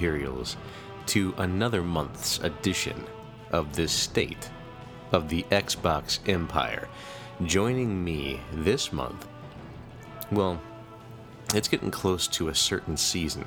[0.00, 0.56] Imperials,
[1.04, 3.04] to another month's edition
[3.52, 4.48] of this state
[5.12, 6.88] of the Xbox Empire.
[7.44, 9.28] Joining me this month,
[10.32, 10.58] well,
[11.54, 13.44] it's getting close to a certain season.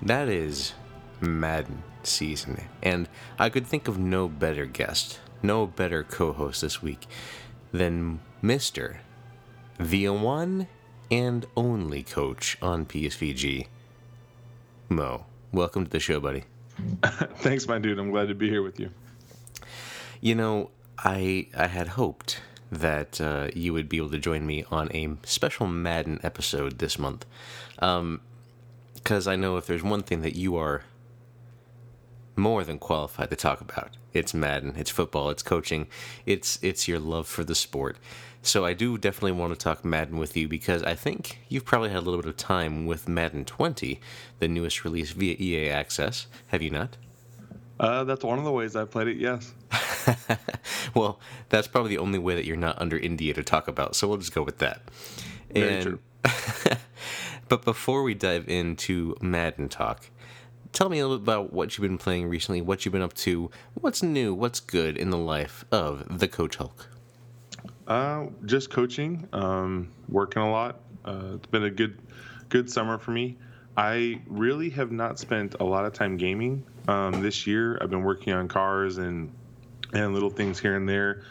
[0.00, 0.74] That is
[1.20, 3.08] Madden season, and
[3.40, 7.08] I could think of no better guest, no better co host this week
[7.72, 8.98] than Mr
[9.80, 10.68] the one
[11.10, 13.66] and only coach on PSVG,
[14.88, 15.26] Mo.
[15.52, 16.44] Welcome to the show, buddy.
[17.02, 17.98] Thanks, my dude.
[17.98, 18.90] I'm glad to be here with you.
[20.20, 22.40] You know, I I had hoped
[22.72, 26.98] that uh, you would be able to join me on a special Madden episode this
[26.98, 27.26] month,
[27.76, 30.82] because I know if there's one thing that you are
[32.36, 35.86] more than qualified to talk about, it's Madden, it's football, it's coaching,
[36.24, 37.98] it's it's your love for the sport.
[38.42, 41.90] So I do definitely want to talk Madden with you because I think you've probably
[41.90, 44.00] had a little bit of time with Madden 20,
[44.38, 46.26] the newest release via EA Access.
[46.48, 46.96] Have you not?
[47.80, 49.16] Uh, that's one of the ways I played it.
[49.18, 49.52] Yes.
[50.94, 53.94] well, that's probably the only way that you're not under NDA to talk about.
[53.94, 54.82] So we'll just go with that.
[55.52, 55.98] Very true.
[57.48, 60.10] but before we dive into Madden talk,
[60.72, 63.14] tell me a little bit about what you've been playing recently, what you've been up
[63.14, 66.88] to, what's new, what's good in the life of the Coach Hulk.
[67.88, 70.80] Uh, just coaching, um, working a lot.
[71.06, 71.98] Uh, it's been a good,
[72.50, 73.38] good summer for me.
[73.78, 77.78] I really have not spent a lot of time gaming um, this year.
[77.80, 79.32] I've been working on cars and
[79.94, 81.22] and little things here and there.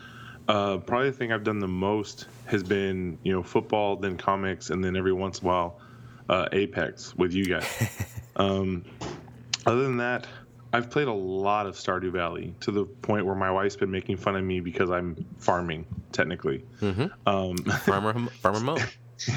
[0.48, 4.72] Uh, probably the thing I've done the most has been you know football, then comics,
[4.72, 5.80] and then every once in a while
[6.28, 8.08] uh, Apex with you guys.
[8.36, 8.84] um,
[9.68, 10.26] other than that,
[10.74, 14.18] I've played a lot of Stardew Valley to the point where my wife's been making
[14.18, 16.64] fun of me because I'm farming technically.
[17.26, 18.78] Um, Farmer, Farmer Mo.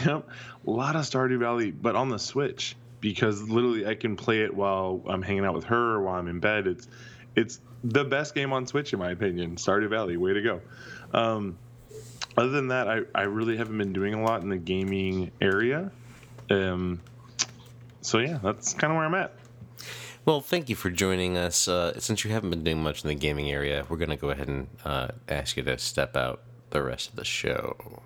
[0.05, 0.29] yep,
[0.67, 4.55] a lot of Stardew Valley, but on the Switch because literally I can play it
[4.55, 6.67] while I'm hanging out with her or while I'm in bed.
[6.67, 6.89] It's
[7.35, 9.57] it's the best game on Switch in my opinion.
[9.57, 10.61] Stardew Valley, way to go.
[11.13, 11.59] Um,
[12.37, 15.91] other than that, I, I really haven't been doing a lot in the gaming area.
[16.51, 17.01] Um,
[18.03, 19.35] so yeah, that's kind of where I'm at.
[20.27, 21.67] Well, thank you for joining us.
[21.67, 24.31] Uh, since you haven't been doing much in the gaming area, we're going to go
[24.31, 28.03] ahead and uh, ask you to step out the rest of the show.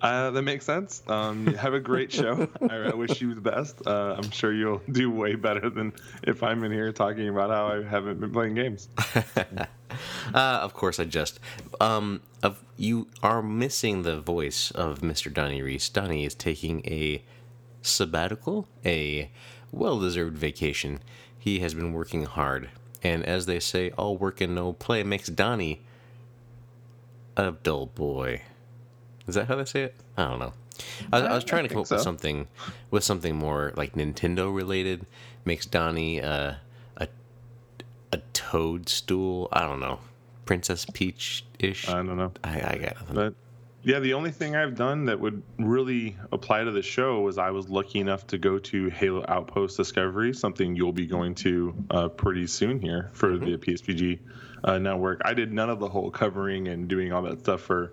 [0.00, 1.02] Uh, that makes sense.
[1.08, 2.48] Um, have a great show.
[2.70, 3.86] I, I wish you the best.
[3.86, 7.66] Uh, I'm sure you'll do way better than if I'm in here talking about how
[7.66, 8.88] I haven't been playing games.
[10.32, 11.40] Uh, of course, I just.
[11.80, 15.32] Um, of you are missing the voice of Mr.
[15.32, 15.88] Donnie Reese.
[15.88, 17.24] Donnie is taking a
[17.82, 19.30] sabbatical, a
[19.72, 21.00] well-deserved vacation.
[21.36, 22.70] He has been working hard,
[23.02, 25.82] and as they say, all work and no play makes Donnie
[27.36, 28.42] a dull boy.
[29.26, 29.94] Is that how they say it?
[30.16, 30.52] I don't know.
[31.12, 32.48] I, I was I trying to come up with something,
[32.90, 35.06] with something more like Nintendo related.
[35.44, 36.54] Makes Donnie uh,
[36.96, 37.08] a
[38.12, 39.48] a toadstool.
[39.52, 40.00] I don't know,
[40.46, 41.88] Princess Peach ish.
[41.88, 42.32] I don't know.
[42.42, 43.14] I, I got nothing.
[43.14, 43.34] But
[43.82, 47.50] yeah, the only thing I've done that would really apply to the show was I
[47.50, 52.08] was lucky enough to go to Halo Outpost Discovery, something you'll be going to uh,
[52.08, 54.18] pretty soon here for the PSVG
[54.64, 55.22] uh, network.
[55.24, 57.92] I did none of the whole covering and doing all that stuff for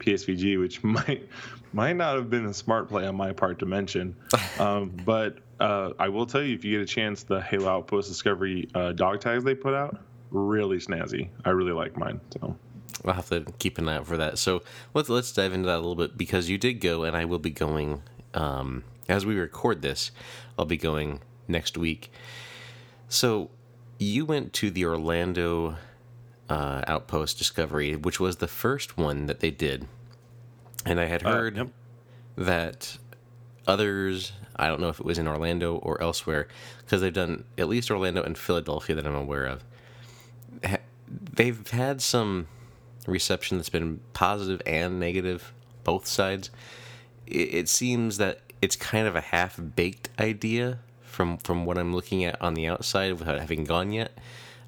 [0.00, 1.28] PSVG, which might
[1.72, 4.16] might not have been a smart play on my part to mention.
[4.58, 8.08] Um, but uh, I will tell you, if you get a chance, the Halo Outpost
[8.08, 10.00] Discovery uh, dog tags they put out
[10.32, 11.28] really snazzy.
[11.44, 12.20] I really like mine.
[12.32, 12.56] So.
[13.04, 14.38] I'll have to keep an eye out for that.
[14.38, 14.62] So
[14.94, 17.38] let's let's dive into that a little bit because you did go, and I will
[17.38, 18.02] be going
[18.34, 20.10] um, as we record this.
[20.58, 22.10] I'll be going next week.
[23.08, 23.50] So
[23.98, 25.76] you went to the Orlando
[26.48, 29.86] uh, Outpost Discovery, which was the first one that they did,
[30.84, 31.68] and I had Uh, heard yep.
[32.36, 32.98] that
[33.66, 36.48] others i don't know if it was in orlando or elsewhere
[36.80, 39.62] because they've done at least orlando and philadelphia that i'm aware of
[41.06, 42.46] they've had some
[43.06, 45.52] reception that's been positive and negative
[45.84, 46.50] both sides
[47.26, 51.94] it, it seems that it's kind of a half baked idea from from what i'm
[51.94, 54.12] looking at on the outside without having gone yet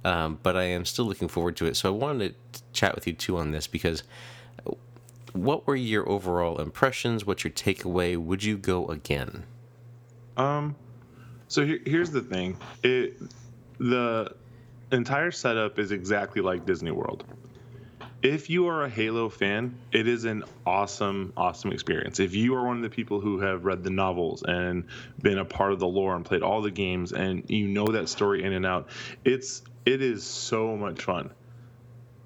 [0.05, 1.77] um, but I am still looking forward to it.
[1.77, 4.03] So I wanted to chat with you too on this because
[5.33, 7.25] what were your overall impressions?
[7.27, 8.17] What's your takeaway?
[8.17, 9.45] Would you go again?
[10.37, 10.75] Um,
[11.49, 13.21] so here, here's the thing: it
[13.79, 14.35] the
[14.91, 17.25] entire setup is exactly like Disney World.
[18.23, 22.21] If you are a Halo fan, it is an awesome, awesome experience.
[22.21, 24.89] If you are one of the people who have read the novels and
[25.23, 28.11] been a part of the lore and played all the games and you know that
[28.11, 28.91] story in and out,
[29.25, 31.31] it's it is so much fun.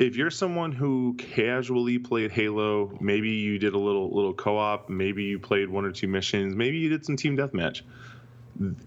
[0.01, 5.23] If you're someone who casually played Halo, maybe you did a little little co-op, maybe
[5.23, 7.83] you played one or two missions, maybe you did some team deathmatch.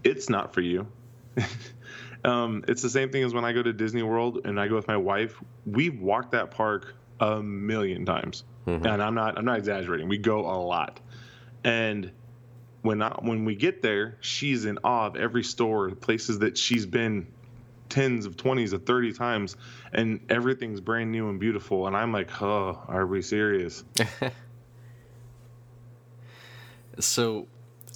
[0.04, 0.88] It's not for you.
[2.28, 4.76] Um, it's the same thing as when I go to Disney World and I go
[4.76, 5.42] with my wife.
[5.66, 8.86] We've walked that park a million times, mm-hmm.
[8.86, 10.10] and I'm not I'm not exaggerating.
[10.10, 11.00] We go a lot,
[11.64, 12.12] and
[12.82, 16.86] when I, when we get there, she's in awe of every store, places that she's
[16.86, 17.28] been
[17.88, 19.56] tens of twenties of thirty times,
[19.94, 21.88] and everything's brand new and beautiful.
[21.88, 23.86] And I'm like, oh, are we serious?
[27.00, 27.48] so,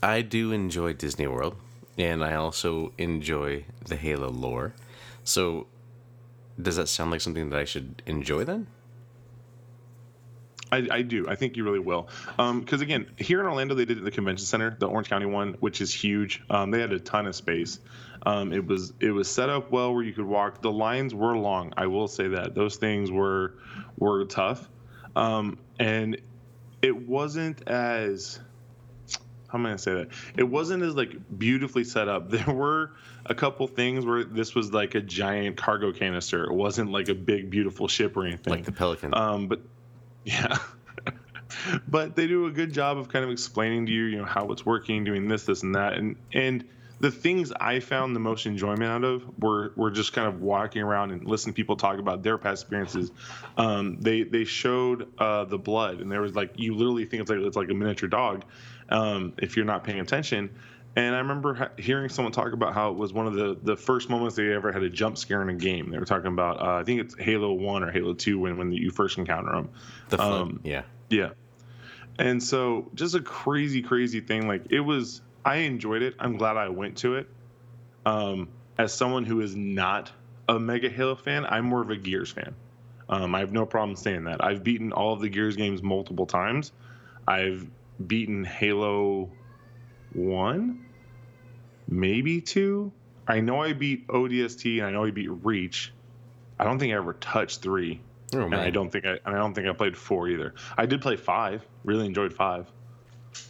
[0.01, 1.57] I do enjoy Disney World
[1.97, 4.73] and I also enjoy the Halo lore.
[5.23, 5.67] So,
[6.61, 8.67] does that sound like something that I should enjoy then?
[10.71, 11.27] I, I do.
[11.27, 12.07] I think you really will.
[12.37, 15.09] Because um, again, here in Orlando, they did it at the convention center, the Orange
[15.09, 16.41] County one, which is huge.
[16.49, 17.79] Um, they had a ton of space.
[18.25, 20.61] Um, it was it was set up well where you could walk.
[20.61, 21.73] The lines were long.
[21.75, 23.55] I will say that those things were
[23.97, 24.69] were tough,
[25.15, 26.21] um, and
[26.81, 28.39] it wasn't as
[29.51, 30.09] how am I gonna say that?
[30.37, 32.31] It wasn't as like beautifully set up.
[32.41, 32.93] There were
[33.25, 36.45] a couple things where this was like a giant cargo canister.
[36.45, 38.51] It wasn't like a big beautiful ship or anything.
[38.51, 39.13] Like the Pelican.
[39.13, 39.61] Um, but
[40.23, 40.57] yeah.
[41.87, 44.51] but they do a good job of kind of explaining to you, you know, how
[44.51, 46.63] it's working, doing this, this, and that, and and
[47.01, 50.83] the things I found the most enjoyment out of were were just kind of walking
[50.83, 53.11] around and listening to people talk about their past experiences.
[53.57, 57.31] Um, they they showed uh, the Flood, and there was like you literally think it's
[57.31, 58.45] like it's like a miniature dog,
[58.91, 60.49] um, if you're not paying attention.
[60.95, 64.09] And I remember hearing someone talk about how it was one of the, the first
[64.09, 65.89] moments they ever had a jump scare in a game.
[65.89, 68.73] They were talking about, uh, I think it's Halo 1 or Halo 2 when, when
[68.73, 69.69] you first encounter them.
[70.09, 70.83] The fun, um, yeah.
[71.09, 71.29] Yeah.
[72.19, 74.49] And so just a crazy, crazy thing.
[74.49, 76.15] Like it was, I enjoyed it.
[76.19, 77.29] I'm glad I went to it.
[78.05, 80.11] Um, as someone who is not
[80.49, 82.53] a mega Halo fan, I'm more of a Gears fan.
[83.07, 84.43] Um, I have no problem saying that.
[84.43, 86.73] I've beaten all of the Gears games multiple times.
[87.27, 87.65] I've
[88.07, 89.29] beaten Halo
[90.13, 90.85] 1,
[91.87, 92.91] maybe 2.
[93.27, 95.93] I know I beat ODST and I know I beat Reach.
[96.59, 98.01] I don't think I ever touched 3.
[98.33, 100.53] Oh, and I don't think I and I don't think I played 4 either.
[100.77, 101.65] I did play 5.
[101.83, 102.71] Really enjoyed 5.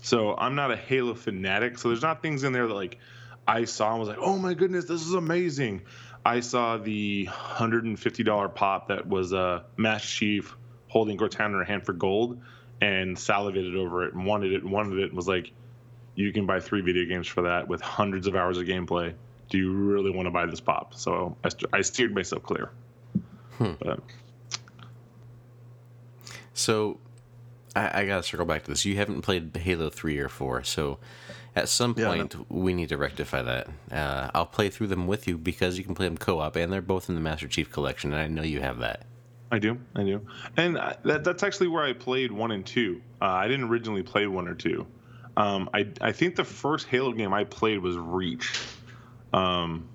[0.03, 2.99] So, I'm not a Halo fanatic, so there's not things in there that like
[3.47, 5.83] I saw and was like, "Oh my goodness, this is amazing."
[6.25, 10.55] I saw the $150 pop that was a uh, Master Chief
[10.87, 12.39] holding Cortana in her hand for gold
[12.81, 15.51] and salivated over it and wanted it and wanted it and was like,
[16.15, 19.13] you can buy three video games for that with hundreds of hours of gameplay.
[19.49, 20.93] Do you really want to buy this pop?
[20.95, 22.71] So I, st- I steered myself clear.
[23.57, 23.73] Hmm.
[23.79, 23.99] But.
[26.53, 26.97] So
[27.75, 28.83] I, I got to circle back to this.
[28.83, 30.97] You haven't played Halo 3 or 4, so
[31.55, 32.45] at some point yeah, no.
[32.49, 33.67] we need to rectify that.
[33.91, 36.71] Uh, I'll play through them with you because you can play them co op, and
[36.71, 39.05] they're both in the Master Chief Collection, and I know you have that.
[39.51, 43.01] I do, I do, and that, that's actually where I played one and two.
[43.21, 44.87] Uh, I didn't originally play one or two.
[45.35, 48.49] Um, I I think the first Halo game I played was Reach.
[49.33, 49.87] Um,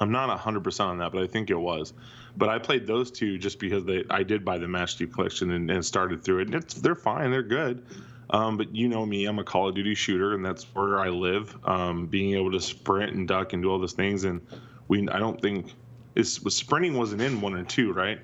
[0.00, 1.94] I'm not hundred percent on that, but I think it was.
[2.36, 5.70] But I played those two just because they I did buy the Master Collection and,
[5.70, 6.54] and started through it.
[6.54, 7.84] And they're fine, they're good.
[8.30, 11.08] Um, but you know me, I'm a Call of Duty shooter, and that's where I
[11.08, 11.56] live.
[11.64, 14.40] Um, being able to sprint and duck and do all those things, and
[14.88, 15.72] we I don't think
[16.14, 18.20] it's sprinting wasn't in one and two, right?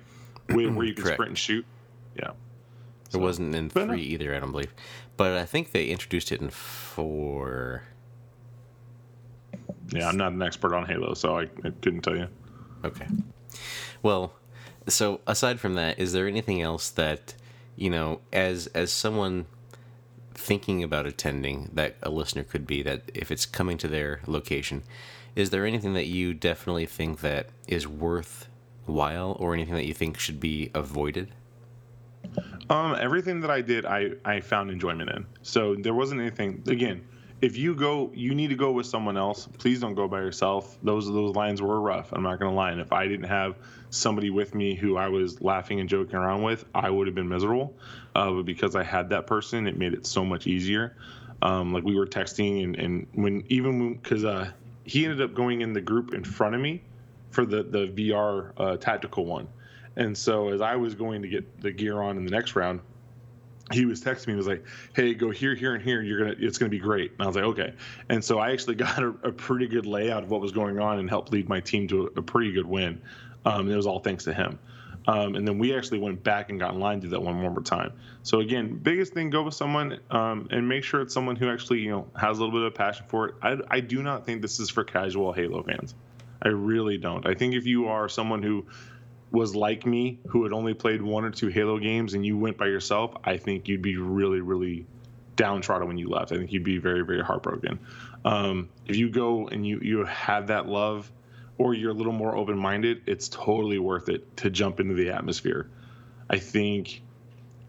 [0.48, 1.64] Where, where you can sprint and shoot.
[2.16, 2.30] Yeah.
[3.10, 3.94] So, it wasn't in three no.
[3.94, 4.74] either, I don't believe.
[5.16, 7.84] But I think they introduced it in four.
[9.90, 12.28] Yeah, I'm not an expert on Halo, so I, I couldn't tell you.
[12.84, 13.06] Okay.
[14.02, 14.32] Well,
[14.88, 17.34] so aside from that, is there anything else that
[17.76, 19.46] you know, as as someone
[20.34, 24.82] thinking about attending, that a listener could be that if it's coming to their location,
[25.34, 28.48] is there anything that you definitely think that is worth
[28.86, 31.32] while or anything that you think should be avoided?
[32.68, 35.26] Um, everything that I did, I, I found enjoyment in.
[35.42, 36.62] So there wasn't anything.
[36.66, 37.04] Again,
[37.40, 39.46] if you go, you need to go with someone else.
[39.58, 40.78] Please don't go by yourself.
[40.82, 42.12] Those those lines were rough.
[42.12, 42.70] I'm not gonna lie.
[42.70, 43.56] And if I didn't have
[43.90, 47.28] somebody with me who I was laughing and joking around with, I would have been
[47.28, 47.74] miserable.
[48.14, 50.96] Uh, but because I had that person, it made it so much easier.
[51.42, 54.50] Um, like we were texting, and, and when even because uh,
[54.84, 56.82] he ended up going in the group in front of me
[57.36, 59.46] for the the VR uh, tactical one.
[59.94, 62.80] And so as I was going to get the gear on in the next round,
[63.72, 64.32] he was texting me.
[64.32, 64.64] He was like,
[64.94, 66.02] "Hey, go here, here, and here.
[66.02, 67.74] You're gonna, it's gonna be great." And I was like, "Okay."
[68.08, 70.98] And so I actually got a, a pretty good layout of what was going on
[70.98, 73.02] and helped lead my team to a, a pretty good win.
[73.44, 74.58] Um, it was all thanks to him.
[75.06, 77.60] Um, and then we actually went back and got in line to that one more
[77.60, 77.92] time.
[78.24, 81.80] So again, biggest thing, go with someone um, and make sure it's someone who actually
[81.80, 83.34] you know has a little bit of passion for it.
[83.42, 85.94] I, I do not think this is for casual Halo fans.
[86.42, 87.26] I really don't.
[87.26, 88.66] I think if you are someone who
[89.30, 92.56] was like me, who had only played one or two Halo games, and you went
[92.56, 94.86] by yourself, I think you'd be really, really
[95.34, 96.32] downtrodden when you left.
[96.32, 97.78] I think you'd be very, very heartbroken.
[98.24, 101.10] Um, if you go and you you have that love
[101.58, 105.10] or you're a little more open minded, it's totally worth it to jump into the
[105.10, 105.70] atmosphere.
[106.28, 107.02] I think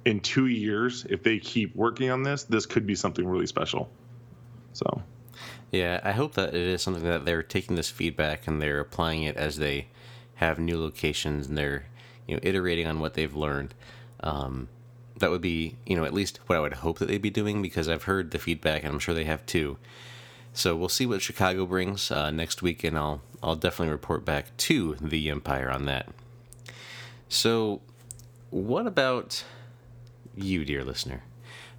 [0.04, 3.90] in two years, if they keep working on this, this could be something really special.
[4.74, 5.04] So,
[5.72, 9.24] yeah, I hope that it is something that they're taking this feedback and they're applying
[9.24, 9.88] it as they
[10.36, 11.86] have new locations and they're
[12.28, 13.74] you know iterating on what they've learned.
[14.22, 14.70] Um,
[15.18, 17.62] that would be you know at least what I would hope that they'd be doing
[17.62, 19.78] because I've heard the feedback and I'm sure they have too.
[20.54, 24.56] So we'll see what Chicago brings uh, next week, and I'll I'll definitely report back
[24.58, 26.10] to the Empire on that.
[27.30, 27.82] So,
[28.50, 29.44] what about
[30.36, 31.24] you, dear listener?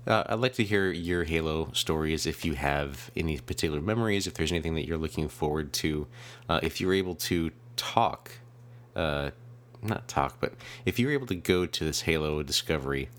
[0.06, 4.34] Uh, I'd like to hear your Halo stories if you have any particular memories, if
[4.34, 6.06] there's anything that you're looking forward to,
[6.48, 8.32] uh, if you're able to talk,
[8.96, 9.30] uh,
[9.82, 10.54] not talk, but
[10.86, 13.10] if you're able to go to this Halo Discovery,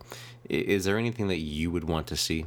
[0.50, 2.46] is there anything that you would want to see?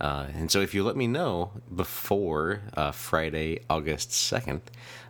[0.00, 4.60] Uh, and so if you let me know before uh, Friday, August 2nd,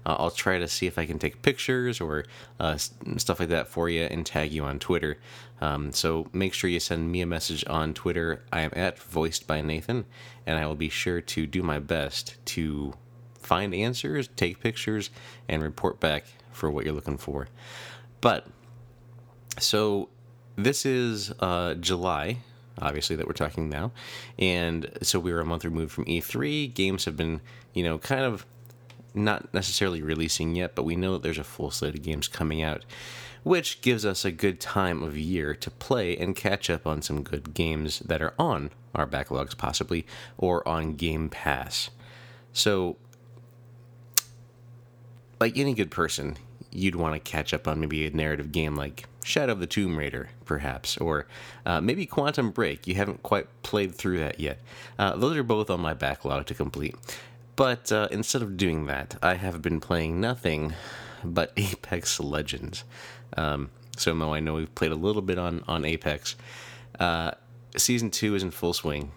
[0.05, 2.25] uh, I'll try to see if I can take pictures or
[2.59, 5.19] uh, stuff like that for you and tag you on Twitter.
[5.61, 8.43] Um, so make sure you send me a message on Twitter.
[8.53, 10.07] I am at Voiced by Nathan,
[10.47, 12.95] and I will be sure to do my best to
[13.39, 15.11] find answers, take pictures,
[15.49, 17.49] and report back for what you're looking for.
[18.21, 18.47] But
[19.59, 20.09] so
[20.57, 22.39] this is uh, July
[22.81, 23.93] obviously that we're talking now.
[24.39, 27.41] And so we were a month removed from e3 games have been
[27.75, 28.47] you know kind of
[29.15, 32.63] not necessarily releasing yet but we know that there's a full slate of games coming
[32.63, 32.85] out
[33.43, 37.23] which gives us a good time of year to play and catch up on some
[37.23, 40.07] good games that are on our backlogs possibly
[40.37, 41.91] or on game pass.
[42.53, 42.97] So
[45.41, 46.37] like any good person
[46.71, 49.97] you'd want to catch up on maybe a narrative game like Shadow of the Tomb
[49.97, 51.27] Raider, perhaps, or
[51.67, 52.87] uh, maybe Quantum Break.
[52.87, 54.61] You haven't quite played through that yet.
[54.99, 56.95] Uh, those are both on my backlog to complete.
[57.57, 60.75] But uh, instead of doing that, I have been playing nothing
[61.23, 62.85] but Apex Legends.
[63.37, 66.37] Um, so, Mo, I know we've played a little bit on, on Apex.
[66.99, 67.33] Uh,
[67.77, 69.13] season 2 is in full swing,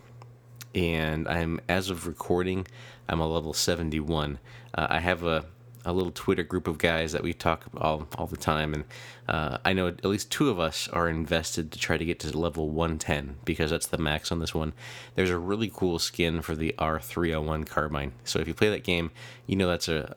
[0.75, 2.67] and I'm, as of recording,
[3.07, 4.39] I'm a level 71.
[4.75, 5.45] Uh, I have a
[5.85, 8.83] a little Twitter group of guys that we talk all all the time, and
[9.27, 12.37] uh, I know at least two of us are invested to try to get to
[12.37, 14.73] level 110 because that's the max on this one.
[15.15, 19.11] There's a really cool skin for the R301 carbine, so if you play that game,
[19.47, 20.13] you know that's a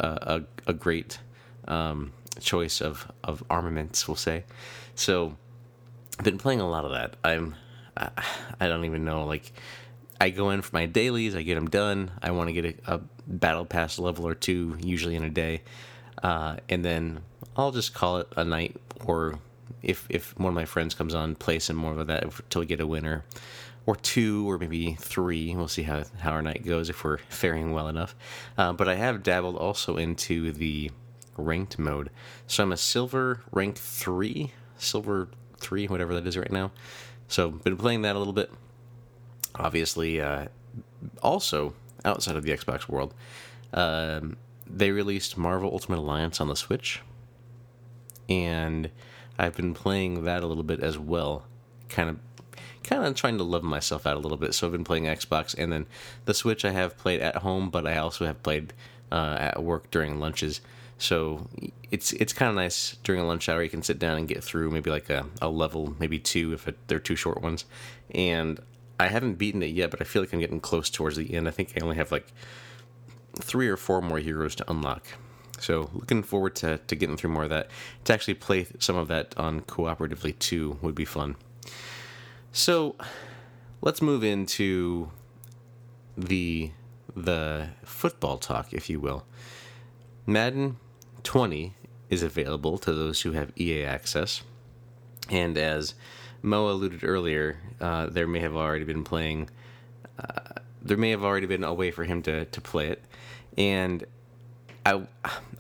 [0.67, 1.19] a, a great
[1.69, 4.45] um, choice of of armaments, we'll say.
[4.95, 5.37] So
[6.19, 7.17] I've been playing a lot of that.
[7.25, 7.57] I'm
[7.97, 8.11] I,
[8.61, 9.53] I don't even know like
[10.21, 12.11] I go in for my dailies, I get them done.
[12.23, 15.63] I want to get a, a, battle pass level or two, usually in a day,
[16.23, 17.21] uh, and then
[17.57, 18.77] I'll just call it a night.
[19.05, 19.39] Or
[19.83, 22.67] if if one of my friends comes on, play some more of that until we
[22.67, 23.25] get a winner,
[23.85, 25.55] or two, or maybe three.
[25.55, 28.15] We'll see how how our night goes if we're faring well enough.
[28.57, 30.91] Uh, but I have dabbled also into the
[31.37, 32.11] ranked mode,
[32.47, 36.71] so I'm a silver rank three, silver three, whatever that is right now.
[37.29, 38.51] So been playing that a little bit
[39.59, 40.47] obviously, uh,
[41.23, 43.15] also outside of the Xbox world,
[43.73, 44.37] um,
[44.67, 47.01] they released Marvel Ultimate Alliance on the Switch,
[48.29, 48.91] and
[49.39, 51.45] I've been playing that a little bit as well,
[51.89, 52.19] kind of.
[52.85, 55.57] Kind of trying to level myself out a little bit, so I've been playing Xbox,
[55.59, 55.87] and then
[56.25, 58.75] the Switch I have played at home, but I also have played
[59.11, 60.61] uh, at work during lunches.
[60.99, 61.49] So
[61.91, 63.63] it's it's kind of nice during a lunch hour.
[63.63, 66.69] You can sit down and get through maybe like a, a level, maybe two if
[66.69, 67.65] it, they're two short ones.
[68.15, 68.61] And
[68.99, 71.49] I haven't beaten it yet, but I feel like I'm getting close towards the end.
[71.49, 72.27] I think I only have like
[73.39, 75.07] three or four more heroes to unlock.
[75.59, 77.69] So looking forward to, to getting through more of that.
[78.05, 81.37] To actually play some of that on cooperatively too would be fun.
[82.53, 82.97] So
[83.81, 85.11] let's move into
[86.17, 86.71] the
[87.15, 89.25] the football talk, if you will.
[90.27, 90.77] Madden
[91.23, 91.75] 20
[92.11, 94.43] is available to those who have EA access.
[95.31, 95.95] And as
[96.43, 99.49] Mo alluded earlier, uh, there may have already been playing.
[100.19, 103.03] Uh, there may have already been a way for him to to play it,
[103.59, 104.05] and
[104.85, 105.03] I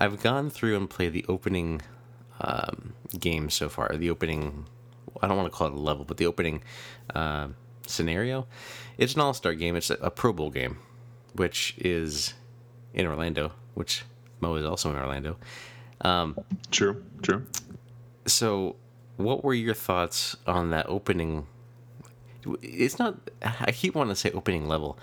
[0.01, 1.83] I've gone through and played the opening
[2.41, 3.97] um, game so far.
[3.97, 4.67] The opening,
[5.23, 6.63] I don't want to call it a level, but the opening
[7.15, 7.49] uh,
[7.87, 8.47] scenario.
[8.99, 9.77] It's an all star game.
[9.77, 10.79] It's a, a Pro Bowl game,
[11.35, 12.35] which is
[12.95, 14.05] in Orlando, which
[14.41, 15.37] Mo is also in Orlando.
[16.03, 16.39] Um,
[16.71, 17.47] true, true.
[18.27, 18.77] So,
[19.17, 21.47] what were your thoughts on that opening?
[22.63, 23.17] It's not.
[23.43, 24.99] I keep wanting to say opening level.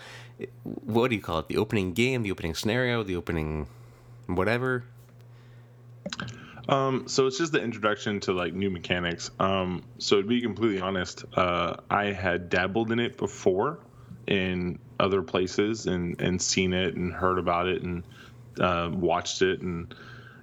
[0.64, 1.48] What do you call it?
[1.48, 3.68] The opening game, the opening scenario, the opening
[4.28, 4.84] whatever.
[6.70, 9.32] Um, so it's just the introduction to like new mechanics.
[9.40, 13.80] Um, so to be completely honest, uh, I had dabbled in it before
[14.28, 18.04] in other places and and seen it and heard about it and
[18.60, 19.94] uh, watched it and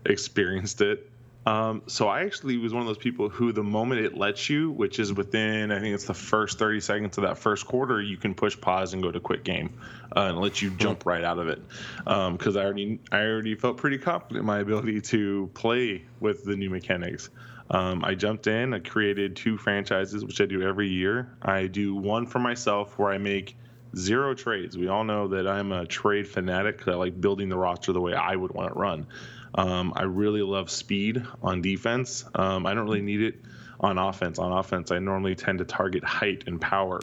[0.04, 1.09] experienced it.
[1.46, 4.70] Um, so I actually was one of those people who, the moment it lets you,
[4.70, 8.18] which is within, I think it's the first 30 seconds of that first quarter, you
[8.18, 9.72] can push pause and go to quit game,
[10.14, 11.62] uh, and let you jump right out of it.
[12.04, 16.44] Because um, I already, I already felt pretty confident in my ability to play with
[16.44, 17.30] the new mechanics.
[17.70, 18.74] Um, I jumped in.
[18.74, 21.30] I created two franchises, which I do every year.
[21.40, 23.56] I do one for myself where I make
[23.96, 24.76] zero trades.
[24.76, 26.86] We all know that I'm a trade fanatic.
[26.86, 29.06] I like building the roster the way I would want it run.
[29.54, 32.24] Um, I really love speed on defense.
[32.34, 33.34] Um, I don't really need it
[33.80, 34.38] on offense.
[34.38, 37.00] On offense, I normally tend to target height and power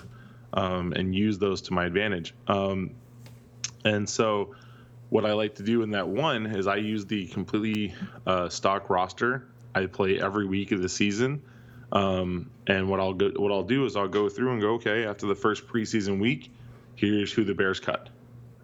[0.53, 2.33] um, and use those to my advantage.
[2.47, 2.91] Um,
[3.83, 4.55] and so,
[5.09, 8.89] what I like to do in that one is I use the completely uh, stock
[8.89, 9.47] roster.
[9.73, 11.41] I play every week of the season.
[11.91, 15.05] Um, and what I'll go, what I'll do is I'll go through and go, okay,
[15.05, 16.51] after the first preseason week,
[16.95, 18.09] here's who the Bears cut.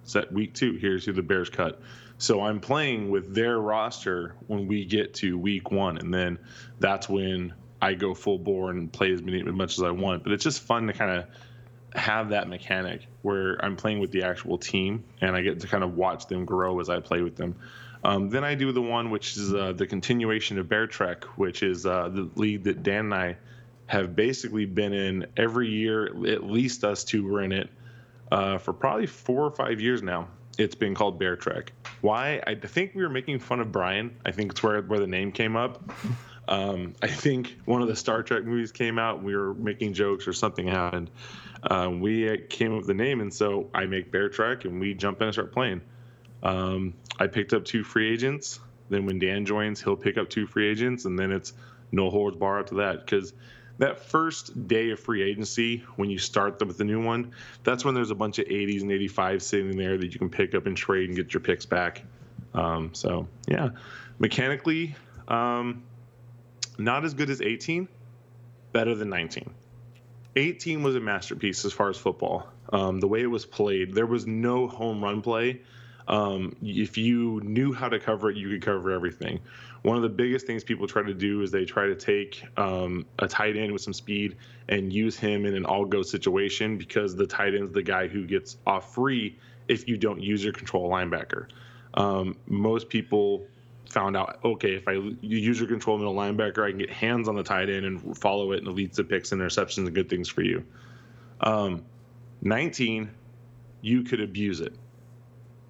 [0.03, 1.81] Set week two, here's who the Bears cut.
[2.23, 6.39] So I'm playing with their roster when we get to week one, and then
[6.79, 10.23] that's when I go full bore and play as many as much as I want.
[10.23, 14.23] But it's just fun to kind of have that mechanic where I'm playing with the
[14.23, 17.35] actual team, and I get to kind of watch them grow as I play with
[17.35, 17.57] them.
[18.05, 21.61] Um, then I do the one which is uh, the continuation of Bear Trek, which
[21.61, 23.37] is uh, the league that Dan and I
[23.87, 26.05] have basically been in every year.
[26.25, 27.69] At least us two were in it
[28.31, 31.71] uh, for probably four or five years now it's been called Bear Trek.
[32.01, 32.41] Why?
[32.45, 34.15] I think we were making fun of Brian.
[34.25, 35.91] I think it's where where the name came up.
[36.47, 39.23] Um, I think one of the Star Trek movies came out.
[39.23, 41.09] We were making jokes or something happened.
[41.63, 44.93] Um, we came up with the name, and so I make Bear Trek, and we
[44.93, 45.81] jump in and start playing.
[46.43, 48.59] Um, I picked up two free agents.
[48.89, 51.53] Then when Dan joins, he'll pick up two free agents, and then it's
[51.91, 53.33] no holds bar after that because
[53.77, 57.31] that first day of free agency when you start them with the new one
[57.63, 60.53] that's when there's a bunch of 80s and 85s sitting there that you can pick
[60.55, 62.03] up and trade and get your picks back.
[62.53, 63.69] Um, so yeah.
[64.19, 64.95] Mechanically
[65.27, 65.83] um,
[66.77, 67.87] not as good as 18
[68.71, 69.49] better than 19
[70.35, 72.47] 18 was a masterpiece as far as football.
[72.71, 75.61] Um, the way it was played there was no home run play.
[76.07, 79.39] Um, if you knew how to cover it, you could cover everything.
[79.83, 83.05] One of the biggest things people try to do is they try to take um,
[83.19, 84.37] a tight end with some speed
[84.69, 88.25] and use him in an all go situation because the tight end's the guy who
[88.25, 91.47] gets off free if you don't use your control linebacker.
[91.95, 93.45] Um, most people
[93.89, 97.35] found out okay if I use your control middle linebacker, I can get hands on
[97.35, 100.09] the tight end and follow it, and it leads to picks, and interceptions, and good
[100.09, 100.63] things for you.
[101.41, 101.83] Um,
[102.41, 103.11] 19,
[103.81, 104.73] you could abuse it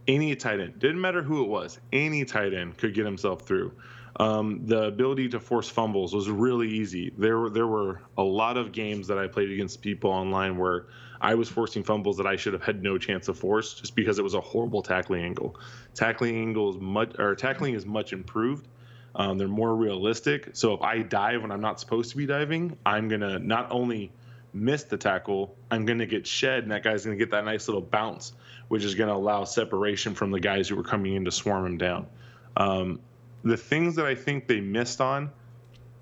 [0.08, 3.72] any tight end didn't matter who it was any tight end could get himself through
[4.18, 7.12] um, the ability to force fumbles was really easy.
[7.18, 10.86] There were there were a lot of games that i played against people online where
[11.20, 14.20] i was forcing fumbles that i should have had no chance of force just because
[14.20, 15.56] it was a horrible tackling angle.
[15.96, 18.68] Tackling angle is much or tackling is much improved.
[19.16, 20.50] Um, they're more realistic.
[20.54, 24.12] So if i dive when i'm not supposed to be diving i'm gonna not only
[24.56, 27.82] miss the tackle i'm gonna get shed and that guy's gonna get that nice little
[27.82, 28.34] bounce
[28.68, 31.78] which is to allow separation from the guys who were coming in to swarm him
[31.78, 32.08] down.
[32.56, 33.00] Um,
[33.44, 35.32] the things that I think they missed on,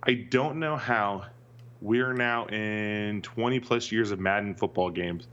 [0.03, 1.25] I don't know how
[1.81, 5.27] we're now in 20 plus years of Madden football games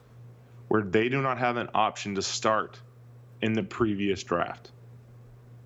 [0.68, 2.79] where they do not have an option to start
[3.42, 4.71] in the previous draft.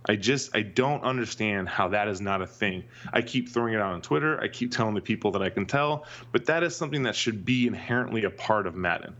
[0.09, 2.85] I just I don't understand how that is not a thing.
[3.13, 4.41] I keep throwing it out on Twitter.
[4.41, 7.45] I keep telling the people that I can tell, but that is something that should
[7.45, 9.15] be inherently a part of Madden.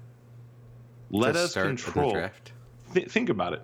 [1.11, 2.29] Let us control.
[2.95, 3.63] Th- think about it.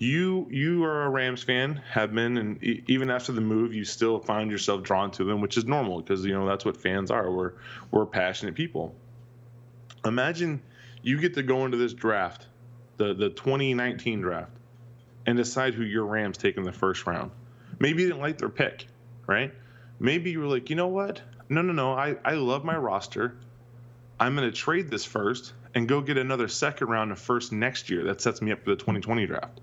[0.00, 4.20] You you are a Rams fan, have been, and even after the move, you still
[4.20, 7.28] find yourself drawn to them, which is normal because you know that's what fans are.
[7.28, 7.54] We're
[7.90, 8.94] we're passionate people.
[10.04, 10.62] Imagine
[11.02, 12.46] you get to go into this draft,
[12.96, 14.52] the the 2019 draft,
[15.26, 17.32] and decide who your Rams take in the first round.
[17.80, 18.86] Maybe you didn't like their pick,
[19.26, 19.52] right?
[19.98, 21.20] Maybe you were like, you know what?
[21.48, 21.92] No, no, no.
[21.92, 23.36] I, I love my roster.
[24.20, 27.90] I'm going to trade this first and go get another second round of first next
[27.90, 28.04] year.
[28.04, 29.60] That sets me up for the 2020 draft.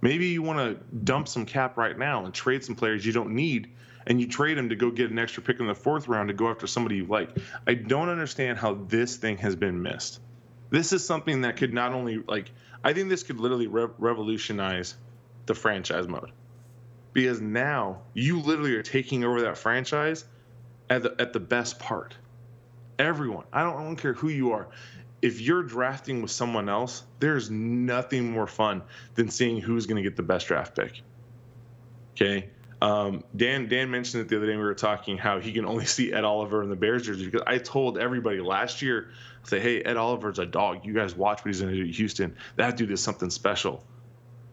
[0.00, 3.34] Maybe you want to dump some cap right now and trade some players you don't
[3.34, 3.70] need,
[4.06, 6.34] and you trade them to go get an extra pick in the fourth round to
[6.34, 7.30] go after somebody you like.
[7.66, 10.20] I don't understand how this thing has been missed.
[10.70, 12.50] This is something that could not only like
[12.84, 14.94] I think this could literally re- revolutionize
[15.46, 16.30] the franchise mode
[17.12, 20.24] because now you literally are taking over that franchise
[20.90, 22.16] at the at the best part.
[22.98, 24.68] Everyone, I don't, I don't care who you are.
[25.20, 28.82] If you're drafting with someone else, there's nothing more fun
[29.14, 31.02] than seeing who's going to get the best draft pick.
[32.12, 32.50] Okay.
[32.80, 34.56] Um, Dan Dan mentioned it the other day.
[34.56, 37.42] We were talking how he can only see Ed Oliver in the Bears jersey because
[37.46, 39.10] I told everybody last year,
[39.42, 40.84] say, hey, Ed Oliver's a dog.
[40.84, 42.36] You guys watch what he's going to do at Houston.
[42.56, 43.84] That dude is something special.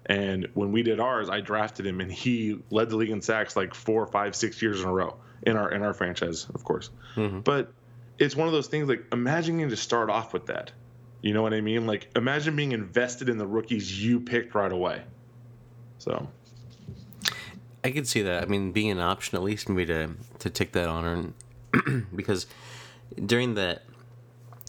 [0.07, 3.55] And when we did ours, I drafted him, and he led the league in sacks
[3.55, 6.89] like four, five, six years in a row in our in our franchise, of course.
[7.15, 7.39] Mm-hmm.
[7.39, 7.73] But
[8.19, 10.71] it's one of those things like imagining to start off with that.
[11.21, 11.87] You know what I mean?
[11.87, 15.03] Like imagine being invested in the rookies you picked right away.
[15.97, 16.27] So
[17.83, 18.43] I could see that.
[18.43, 21.33] I mean, being an option at least maybe to to take that honor,
[22.15, 22.47] because
[23.25, 23.83] during that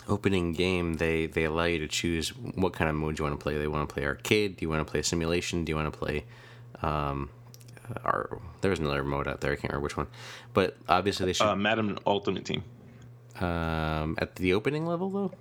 [0.09, 3.43] opening game, they they allow you to choose what kind of mode you want to
[3.43, 3.57] play.
[3.59, 4.57] They want to play arcade.
[4.57, 5.65] Do you want to play simulation?
[5.65, 6.25] Do you want to play?
[6.83, 7.31] Um,
[8.05, 9.53] or there was another mode out there.
[9.53, 10.09] I can't remember which one,
[10.53, 11.47] but obviously they should.
[11.47, 12.65] Uh, Madden Ultimate Team.
[13.41, 15.33] Um, at the opening level though.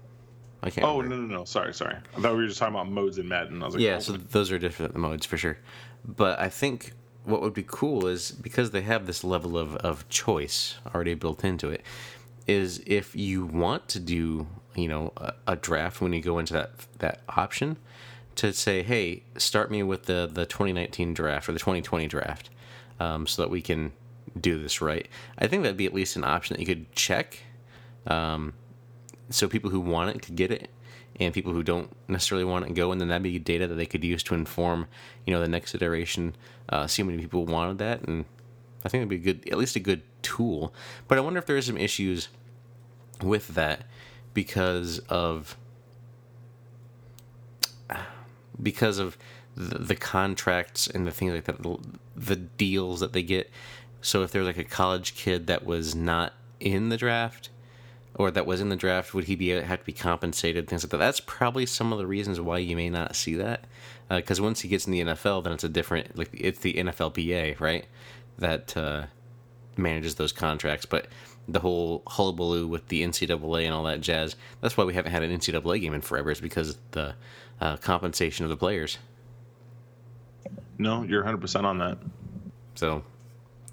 [0.61, 0.87] I can't.
[0.87, 1.15] Oh remember.
[1.15, 1.45] no no no!
[1.45, 1.95] Sorry sorry.
[1.95, 3.61] I thought we were just talking about modes in Madden.
[3.61, 5.57] I was like, yeah, so those are different modes for sure.
[6.03, 6.93] But I think
[7.25, 11.43] what would be cool is because they have this level of, of choice already built
[11.43, 11.81] into it
[12.47, 16.53] is if you want to do you know a, a, draft when you go into
[16.53, 17.77] that that option
[18.35, 22.49] to say hey start me with the the 2019 draft or the 2020 draft
[22.99, 23.91] um, so that we can
[24.39, 25.07] do this right
[25.39, 27.39] i think that'd be at least an option that you could check
[28.07, 28.53] um,
[29.29, 30.69] so people who want it could get it
[31.19, 33.85] and people who don't necessarily want it go and then that'd be data that they
[33.85, 34.87] could use to inform
[35.25, 36.35] you know the next iteration
[36.69, 38.25] uh, see how many people wanted that and
[38.83, 40.73] i think it'd be a good at least a good tool.
[41.07, 42.29] But I wonder if there are some issues
[43.21, 43.85] with that
[44.33, 45.55] because of
[48.61, 49.17] because of
[49.55, 51.77] the, the contracts and the things like that, the,
[52.15, 53.49] the deals that they get.
[54.01, 57.49] So if there's like a college kid that was not in the draft
[58.15, 60.67] or that was in the draft, would he be have to be compensated?
[60.67, 60.97] Things like that.
[60.97, 63.65] That's probably some of the reasons why you may not see that.
[64.09, 66.73] Because uh, once he gets in the NFL, then it's a different like it's the
[66.73, 67.85] NFLPA, right?
[68.37, 69.05] That uh,
[69.75, 70.85] manages those contracts.
[70.85, 71.07] But
[71.47, 75.23] the whole hullabaloo with the NCAA and all that jazz, that's why we haven't had
[75.23, 77.15] an NCAA game in forever, is because the
[77.59, 78.97] uh, compensation of the players.
[80.77, 81.97] No, you're 100% on that.
[82.75, 83.03] So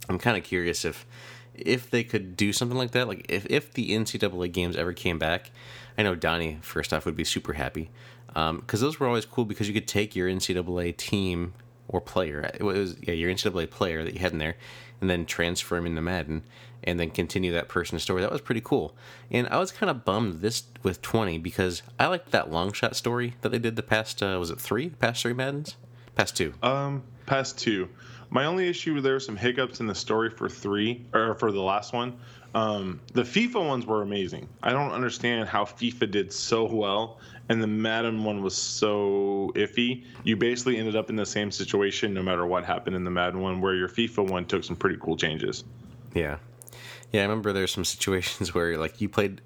[0.09, 1.07] I'm kind of curious if
[1.55, 3.09] if they could do something like that.
[3.09, 5.51] Like if, if the NCAA games ever came back,
[5.97, 7.91] I know Donnie, first off, would be super happy.
[8.29, 11.53] Because um, those were always cool because you could take your NCAA team
[11.88, 14.57] or player, it was yeah, your NCAA player that you had in there,
[15.01, 16.43] and then transfer him into Madden
[16.85, 18.23] and then continue that person's story.
[18.23, 18.95] That was pretty cool.
[19.31, 22.97] And I was kind of bummed this with 20 because I liked that long shot
[22.97, 24.91] story that they did the past, uh, was it three?
[24.91, 25.77] Past three Maddens?
[26.15, 26.55] Past two.
[26.62, 27.88] Um, past two.
[28.33, 31.61] My only issue there were some hiccups in the story for three, or for the
[31.61, 32.16] last one.
[32.55, 34.49] Um, the FIFA ones were amazing.
[34.62, 37.18] I don't understand how FIFA did so well
[37.51, 40.05] and the Madden one was so iffy.
[40.25, 43.40] You basically ended up in the same situation no matter what happened in the Madden
[43.40, 45.64] one, where your FIFA one took some pretty cool changes.
[46.14, 46.38] Yeah,
[47.11, 47.21] yeah.
[47.21, 49.42] I remember there's some situations where like you played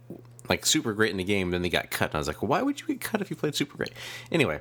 [0.49, 2.63] like super great in the game, then they got cut, and I was like, why
[2.63, 3.93] would you get cut if you played super great?
[4.31, 4.61] Anyway,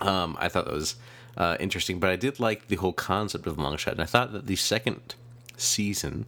[0.00, 0.96] um, I thought that was
[1.36, 4.32] uh, interesting, but I did like the whole concept of long shot, and I thought
[4.32, 5.14] that the second
[5.56, 6.26] season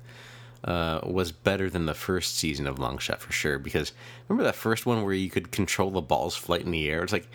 [0.65, 3.59] uh, was better than the first season of Long Shot for sure.
[3.59, 3.93] Because
[4.29, 7.03] remember that first one where you could control the ball's flight in the air?
[7.03, 7.29] It's like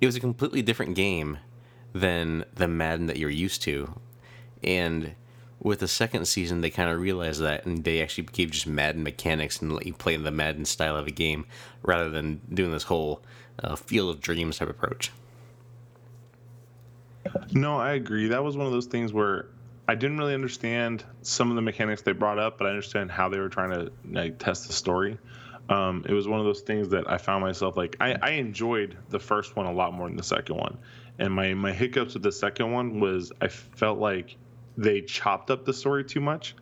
[0.00, 1.38] it was a completely different game
[1.94, 3.98] than the Madden that you're used to,
[4.62, 5.14] and
[5.60, 9.02] with the second season, they kind of realized that, and they actually gave just Madden
[9.02, 11.46] mechanics and let you play in the Madden style of a game
[11.82, 13.22] rather than doing this whole
[13.62, 15.10] uh, Field of Dreams type approach.
[17.52, 18.28] No, I agree.
[18.28, 19.46] That was one of those things where
[19.86, 23.28] I didn't really understand some of the mechanics they brought up, but I understand how
[23.28, 25.18] they were trying to like, test the story.
[25.70, 28.96] Um, it was one of those things that I found myself like I, I, enjoyed
[29.10, 30.78] the first one a lot more than the second one,
[31.18, 34.36] and my my hiccups with the second one was I felt like
[34.78, 36.54] they chopped up the story too much.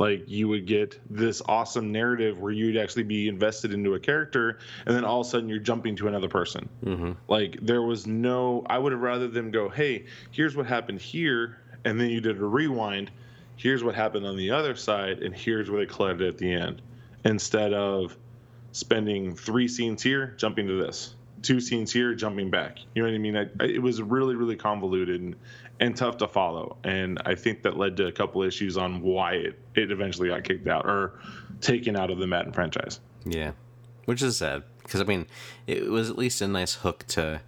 [0.00, 4.58] Like you would get this awesome narrative where you'd actually be invested into a character,
[4.86, 6.68] and then all of a sudden you're jumping to another person.
[6.84, 7.12] Mm-hmm.
[7.28, 8.64] Like there was no.
[8.66, 12.40] I would have rather them go, "Hey, here's what happened here," and then you did
[12.40, 13.10] a rewind.
[13.56, 16.80] Here's what happened on the other side, and here's where they collided at the end.
[17.26, 18.16] Instead of
[18.72, 21.14] spending three scenes here, jumping to this.
[21.42, 22.78] two scenes here, jumping back.
[22.94, 23.36] You know what I mean?
[23.36, 25.36] I, I, it was really, really convoluted and,
[25.80, 26.76] and tough to follow.
[26.84, 30.44] And I think that led to a couple issues on why it, it eventually got
[30.44, 31.18] kicked out or
[31.60, 33.00] taken out of the Madden franchise.
[33.24, 33.52] Yeah,
[34.04, 35.26] which is sad because I mean,
[35.66, 37.40] it was at least a nice hook to.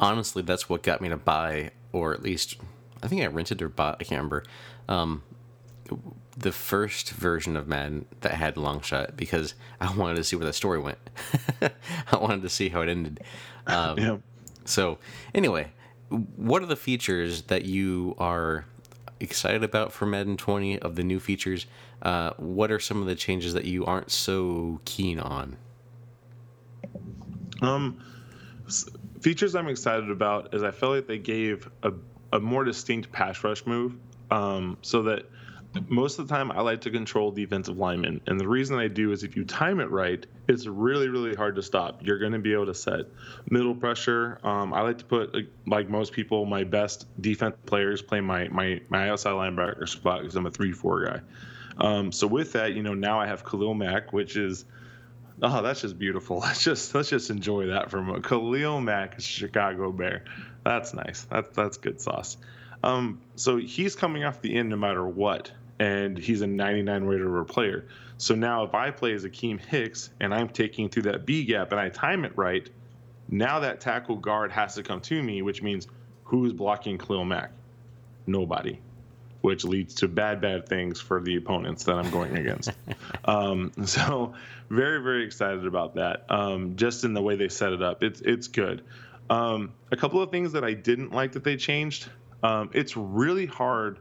[0.00, 2.56] Honestly, that's what got me to buy, or at least
[3.02, 3.96] I think I rented or bought.
[4.00, 4.44] I can't remember.
[4.88, 5.22] Um,
[6.36, 10.46] the first version of Madden that had long shot because I wanted to see where
[10.46, 10.98] the story went.
[12.12, 13.20] I wanted to see how it ended.
[13.66, 14.16] Um, yeah.
[14.64, 14.98] So
[15.34, 15.72] anyway,
[16.10, 18.64] what are the features that you are
[19.20, 21.66] excited about for Madden 20 of the new features?
[22.02, 25.56] Uh, what are some of the changes that you aren't so keen on?
[27.62, 28.02] Um,
[29.20, 31.92] features I'm excited about is I feel like they gave a,
[32.32, 33.94] a more distinct pass rush move,
[34.30, 35.26] um, so that
[35.88, 38.20] most of the time I like to control defensive linemen.
[38.26, 41.56] And the reason I do is if you time it right, it's really, really hard
[41.56, 42.04] to stop.
[42.04, 43.06] You're going to be able to set
[43.48, 44.38] middle pressure.
[44.42, 48.80] Um, I like to put, like most people, my best defense players play my, my,
[48.88, 51.20] my outside linebacker spot because I'm a 3 4 guy.
[51.78, 54.64] Um, so with that, you know, now I have Khalil Mack, which is.
[55.42, 56.38] Oh, that's just beautiful.
[56.40, 60.24] Let's just let's just enjoy that from a Khalil Mack, Chicago Bear.
[60.64, 61.22] That's nice.
[61.30, 62.36] That's that's good sauce.
[62.84, 67.48] Um, so he's coming off the end no matter what and he's a 99 rated
[67.48, 67.86] player.
[68.18, 71.72] So now if I play as Akiem Hicks and I'm taking through that B gap
[71.72, 72.68] and I time it right,
[73.28, 75.88] now that tackle guard has to come to me, which means
[76.24, 77.52] who's blocking Khalil Mack?
[78.26, 78.78] Nobody,
[79.40, 82.72] which leads to bad, bad things for the opponents that I'm going against.
[83.24, 84.34] um, so
[84.68, 86.26] very, very excited about that.
[86.28, 88.84] Um, just in the way they set it up, it's it's good.
[89.30, 92.10] Um, a couple of things that I didn't like that they changed.
[92.42, 93.98] Um, it's really hard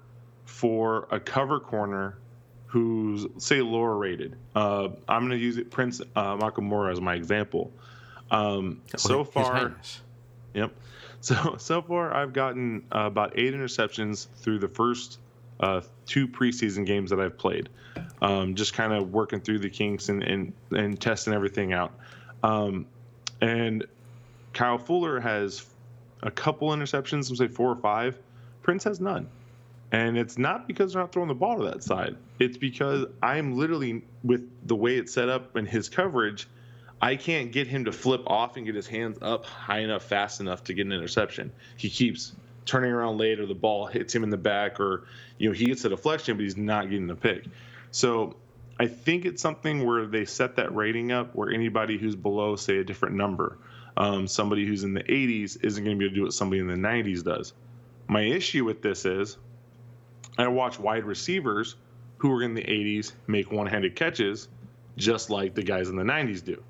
[0.50, 2.18] for a cover corner
[2.66, 4.36] who's say lower rated.
[4.56, 7.72] Uh, I'm going to use it Prince uh, Amukamara as my example.
[8.32, 9.76] Um, so far,
[10.54, 10.72] yep.
[11.22, 15.20] So so far, I've gotten uh, about eight interceptions through the first
[15.60, 17.68] uh, two preseason games that I've played.
[18.22, 21.92] Um, just kind of working through the kinks and, and and testing everything out.
[22.42, 22.86] Um,
[23.42, 23.86] and
[24.54, 25.66] Kyle Fuller has
[26.24, 28.18] a couple interceptions, say four or five.
[28.64, 29.28] Prince has none.
[29.92, 32.16] And it's not because they're not throwing the ball to that side.
[32.38, 36.48] It's because I'm literally, with the way it's set up and his coverage,
[37.02, 40.42] I can't get him to flip off and get his hands up high enough, fast
[40.42, 41.52] enough to get an interception.
[41.78, 42.34] He keeps
[42.66, 45.06] turning around late, or the ball hits him in the back, or
[45.38, 47.46] you know he gets a deflection, but he's not getting the pick.
[47.92, 48.36] So
[48.80, 52.78] I think it's something where they set that rating up where anybody who's below, say,
[52.78, 53.58] a different number,
[53.98, 56.62] um, somebody who's in the 80s isn't going to be able to do what somebody
[56.62, 57.54] in the 90s does.
[58.08, 59.38] My issue with this is
[60.40, 61.76] I watch wide receivers
[62.18, 64.48] who are in the 80s make one handed catches
[64.98, 66.62] just like the guys in the 90s do.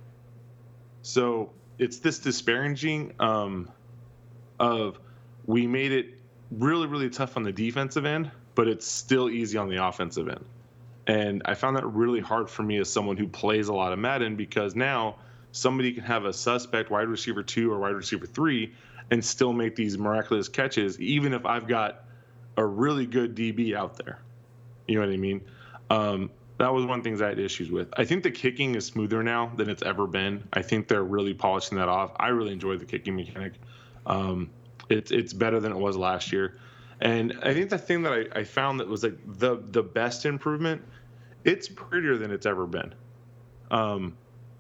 [1.02, 3.70] So it's this disparaging um,
[4.60, 5.00] of
[5.46, 6.20] we made it
[6.52, 10.46] really, really tough on the defensive end, but it's still easy on the offensive end.
[11.08, 14.00] And I found that really hard for me as someone who plays a lot of
[14.00, 15.16] Madden because now
[15.52, 18.74] somebody can have a suspect wide receiver two or wide receiver three
[19.10, 22.04] and still make these miraculous catches, even if I've got
[22.60, 24.20] a really good DB out there.
[24.88, 25.42] You know what I mean?
[25.90, 27.88] Um, that was one of the things I had issues with.
[27.96, 30.44] I think the kicking is smoother now than it's ever been.
[30.52, 32.12] I think they're really polishing that off.
[32.18, 33.54] I really enjoy the kicking mechanic.
[34.06, 34.50] Um,
[34.90, 36.58] it's it's better than it was last year,
[37.00, 40.26] and I think the thing that I, I found that was like the the best
[40.26, 40.82] improvement,
[41.46, 42.94] it's prettier than it's ever been.
[43.72, 44.18] Um,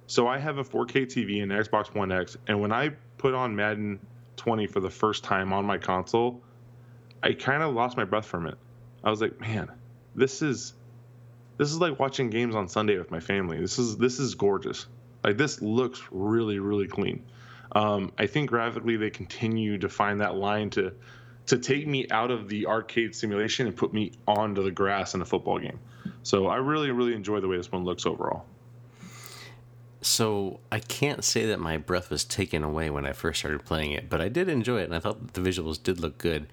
[0.07, 3.55] so I have a 4K TV and Xbox One X, and when I put on
[3.55, 3.99] Madden
[4.37, 6.41] 20 for the first time on my console,
[7.21, 8.57] I kind of lost my breath from it.
[9.03, 9.71] I was like, man,
[10.15, 10.73] this is
[11.57, 13.59] this is like watching games on Sunday with my family.
[13.59, 14.87] This is this is gorgeous.
[15.23, 17.23] Like this looks really really clean.
[17.73, 20.93] Um, I think graphically they continue to find that line to
[21.47, 25.21] to take me out of the arcade simulation and put me onto the grass in
[25.21, 25.79] a football game.
[26.23, 28.45] So I really really enjoy the way this one looks overall.
[30.01, 33.91] So I can't say that my breath was taken away when I first started playing
[33.91, 36.47] it, but I did enjoy it, and I thought the visuals did look good.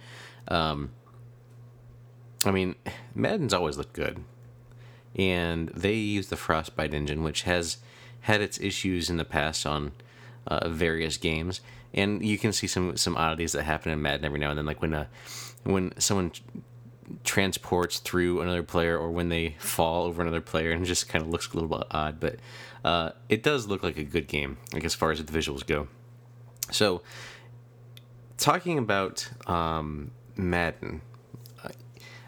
[0.48, 0.90] Um,
[2.44, 2.76] I mean,
[3.14, 4.22] Madden's always looked good,
[5.16, 7.78] and they use the Frostbite engine, which has
[8.22, 9.92] had its issues in the past on
[10.46, 11.61] uh, various games,
[11.94, 14.66] and you can see some some oddities that happen in Madden every now and then,
[14.66, 15.06] like when a uh,
[15.64, 16.32] when someone
[17.24, 21.30] transports through another player or when they fall over another player and just kind of
[21.30, 22.37] looks a little bit odd but
[22.85, 25.88] uh, it does look like a good game like as far as the visuals go.
[26.70, 27.02] So
[28.37, 31.03] talking about um, Madden.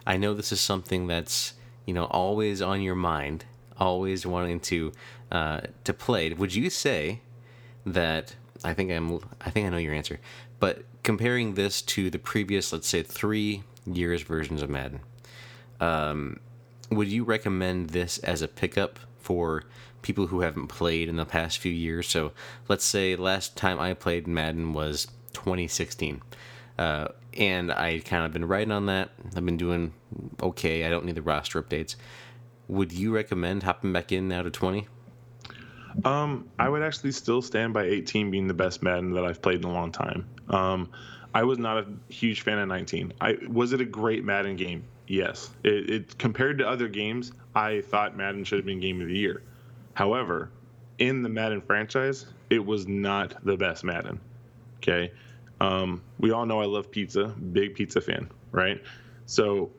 [0.07, 1.55] I know this is something that's
[1.87, 3.44] you know always on your mind,
[3.79, 4.92] always wanting to
[5.31, 6.33] uh, to play.
[6.33, 7.21] Would you say
[7.85, 9.21] that I think I'm.
[9.40, 10.21] I think I know your answer.
[10.61, 15.01] But comparing this to the previous, let's say, three years versions of Madden,
[15.81, 16.40] um,
[16.90, 19.64] would you recommend this as a pickup for
[20.03, 22.09] people who haven't played in the past few years?
[22.09, 22.33] So
[22.66, 26.23] let's say last time I played Madden was 2016.
[26.79, 29.11] Uh, and I kind of been writing on that.
[29.37, 29.93] I've been doing
[30.43, 30.85] okay.
[30.85, 31.97] I don't need the roster updates.
[32.69, 34.87] Would you recommend hopping back in now to 20?
[36.05, 39.59] Um, I would actually still stand by 18 being the best Madden that I've played
[39.59, 40.29] in a long time.
[40.49, 40.91] Um,
[41.35, 43.12] I was not a huge fan of 19.
[43.21, 44.85] I was it a great Madden game?
[45.07, 45.51] Yes.
[45.64, 49.17] It, it compared to other games, I thought Madden should have been Game of the
[49.17, 49.43] Year.
[49.95, 50.51] However,
[50.99, 54.21] in the Madden franchise, it was not the best Madden.
[54.79, 55.12] Okay.
[55.61, 58.83] Um, we all know I love pizza, big pizza fan, right?
[59.27, 59.71] So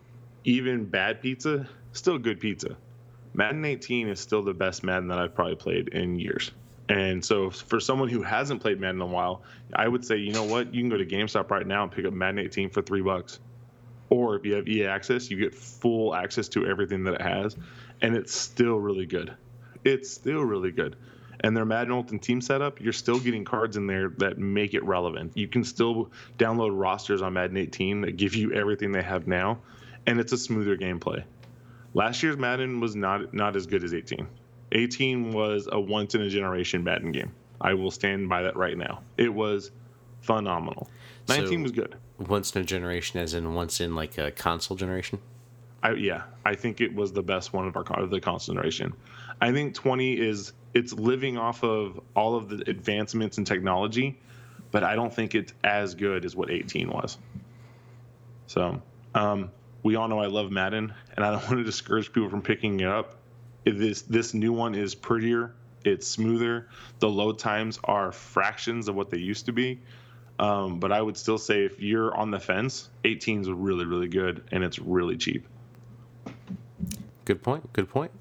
[0.43, 2.77] even bad pizza, still good pizza.
[3.33, 6.51] Madden 18 is still the best Madden that I've probably played in years.
[6.89, 10.33] And so for someone who hasn't played Madden in a while, I would say, you
[10.33, 10.73] know what?
[10.73, 13.39] You can go to GameStop right now and pick up Madden 18 for three bucks.
[14.09, 17.55] Or if you have EA access, you get full access to everything that it has,
[18.01, 19.35] and it's still really good.
[19.83, 20.95] It's still really good.
[21.41, 24.83] And their Madden Ultimate Team setup, you're still getting cards in there that make it
[24.83, 25.31] relevant.
[25.35, 29.59] You can still download rosters on Madden 18 that give you everything they have now,
[30.05, 31.23] and it's a smoother gameplay.
[31.93, 34.27] Last year's Madden was not not as good as 18.
[34.71, 37.31] 18 was a once in a generation Madden game.
[37.61, 39.01] I will stand by that right now.
[39.17, 39.71] It was
[40.21, 40.89] phenomenal.
[41.27, 41.95] 19 so, was good.
[42.17, 45.19] Once in a generation, as in once in like a console generation.
[45.81, 48.93] I, yeah, I think it was the best one of our of the console generation.
[49.41, 54.19] I think 20 is it's living off of all of the advancements in technology,
[54.71, 57.17] but I don't think it's as good as what 18 was.
[58.47, 58.81] So,
[59.15, 59.51] um,
[59.83, 62.79] we all know I love Madden, and I don't want to discourage people from picking
[62.79, 63.15] it up.
[63.63, 65.53] This this new one is prettier,
[65.83, 66.67] it's smoother.
[66.99, 69.79] The load times are fractions of what they used to be.
[70.37, 74.07] Um, but I would still say if you're on the fence, 18 is really really
[74.07, 75.47] good, and it's really cheap.
[77.25, 77.71] Good point.
[77.73, 78.11] Good point.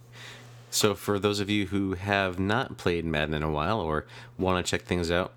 [0.70, 4.06] So for those of you who have not played Madden in a while or
[4.38, 5.32] want to check things out,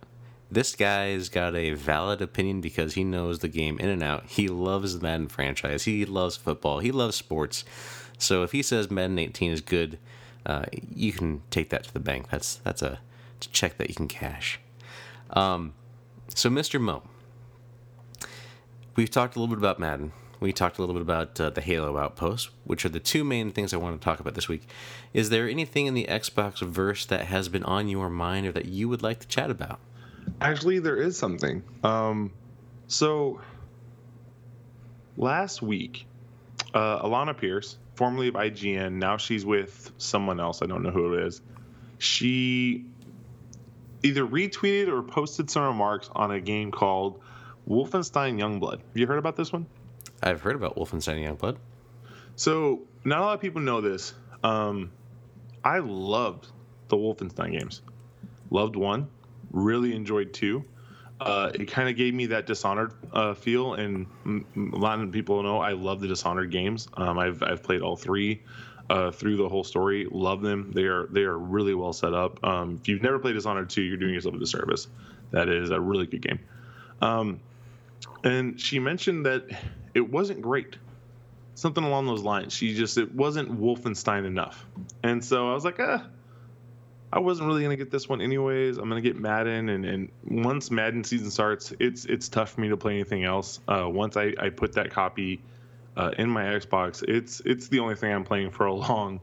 [0.51, 4.25] this guy's got a valid opinion because he knows the game in and out.
[4.25, 5.85] He loves the Madden franchise.
[5.85, 6.79] He loves football.
[6.79, 7.63] He loves sports.
[8.17, 9.97] So if he says Madden 18 is good,
[10.45, 12.29] uh, you can take that to the bank.
[12.29, 12.99] That's that's a, a
[13.39, 14.59] check that you can cash.
[15.29, 15.73] Um,
[16.35, 16.79] so Mr.
[16.81, 17.03] Mo,
[18.95, 20.11] we've talked a little bit about Madden.
[20.41, 23.51] We talked a little bit about uh, the Halo Outpost, which are the two main
[23.51, 24.67] things I want to talk about this week.
[25.13, 28.65] Is there anything in the Xbox verse that has been on your mind or that
[28.65, 29.79] you would like to chat about?
[30.41, 31.61] Actually, there is something.
[31.83, 32.33] Um,
[32.87, 33.39] so
[35.15, 36.07] last week,
[36.73, 40.63] uh, Alanah Pearce, formerly of IGN, now she's with someone else.
[40.63, 41.39] I don't know who it is.
[41.99, 42.85] She
[44.01, 47.21] either retweeted or posted some remarks on a game called
[47.69, 48.79] Wolfenstein Youngblood.
[48.79, 49.67] Have you heard about this one?
[50.21, 51.57] I've heard about Wolfenstein Youngblood.
[52.35, 54.13] So not a lot of people know this.
[54.43, 54.91] Um,
[55.63, 56.47] I loved
[56.87, 57.81] the Wolfenstein games.
[58.49, 59.07] Loved one,
[59.51, 60.65] really enjoyed two.
[61.19, 65.43] Uh, it kind of gave me that Dishonored uh, feel, and a lot of people
[65.43, 66.87] know I love the Dishonored games.
[66.95, 68.41] Um, I've I've played all three
[68.89, 70.07] uh, through the whole story.
[70.09, 70.71] Love them.
[70.71, 72.43] They are they are really well set up.
[72.43, 74.87] Um, if you've never played Dishonored two, you're doing yourself a disservice.
[75.29, 76.39] That is a really good game.
[77.01, 77.39] Um,
[78.23, 79.45] and she mentioned that
[79.93, 80.77] it wasn't great,
[81.55, 82.53] something along those lines.
[82.53, 84.65] She just it wasn't Wolfenstein enough,
[85.03, 86.05] and so I was like, ah
[87.13, 88.77] I wasn't really gonna get this one anyways.
[88.77, 92.69] I'm gonna get Madden, and, and once Madden season starts, it's it's tough for me
[92.69, 93.59] to play anything else.
[93.67, 95.41] Uh, once I, I put that copy
[95.97, 99.19] uh, in my Xbox, it's it's the only thing I'm playing for a long,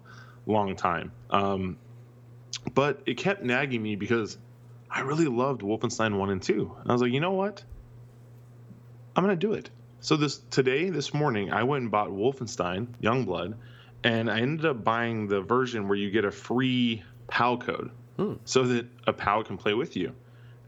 [0.46, 1.12] long time.
[1.30, 1.78] Um,
[2.74, 4.36] but it kept nagging me because
[4.90, 6.74] I really loved Wolfenstein one and two.
[6.82, 7.64] And I was like, you know what?
[9.16, 9.70] I'm gonna do it.
[10.00, 13.54] So this today, this morning, I went and bought Wolfenstein Youngblood,
[14.04, 18.34] and I ended up buying the version where you get a free PAL code hmm.
[18.44, 20.12] so that a PAL can play with you.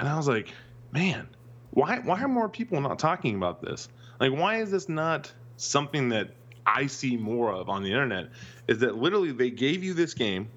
[0.01, 0.53] And I was like,
[0.91, 1.29] man,
[1.71, 3.89] why why are more people not talking about this?
[4.19, 6.35] Like, why is this not something that
[6.67, 8.31] I see more of on the internet?
[8.67, 10.49] Is that literally they gave you this game,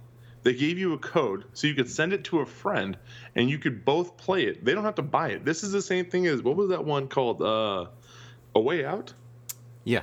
[0.42, 2.98] they gave you a code so you could send it to a friend
[3.36, 4.66] and you could both play it.
[4.66, 5.46] They don't have to buy it.
[5.46, 7.44] This is the same thing as what was that one called?
[7.44, 7.86] Uh,
[8.56, 9.14] a Way Out?
[9.84, 10.02] Yeah.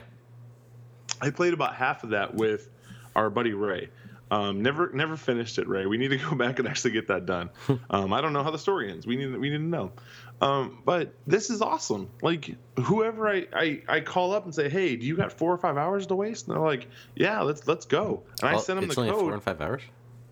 [1.21, 2.69] I played about half of that with
[3.15, 3.89] our buddy Ray.
[4.31, 5.87] Um, never, never finished it, Ray.
[5.87, 7.51] We need to go back and actually get that done.
[7.91, 9.05] Um, I don't know how the story ends.
[9.05, 9.93] We need, we need to know.
[10.41, 12.09] Um, but this is awesome.
[12.23, 15.59] Like whoever I, I, I call up and say, hey, do you got four or
[15.59, 16.47] five hours to waste?
[16.47, 16.87] And they're like,
[17.17, 18.23] yeah, let's let's go.
[18.43, 19.19] And I send them the code.
[19.19, 19.83] Four and five hours.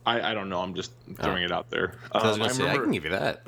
[0.07, 0.61] I, I don't know.
[0.61, 1.47] I'm just throwing oh.
[1.47, 1.99] it out there.
[2.13, 3.43] I was um, gonna I say remember, I can give you that.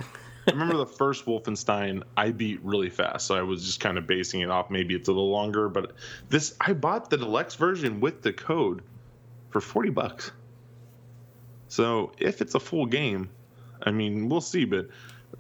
[0.51, 4.07] I remember the first Wolfenstein I beat really fast, so I was just kind of
[4.07, 4.70] basing it off.
[4.70, 5.92] Maybe it's a little longer, but
[6.28, 8.82] this I bought the deluxe version with the code
[9.51, 10.32] for forty bucks.
[11.68, 13.30] So if it's a full game,
[13.82, 14.88] I mean we'll see, but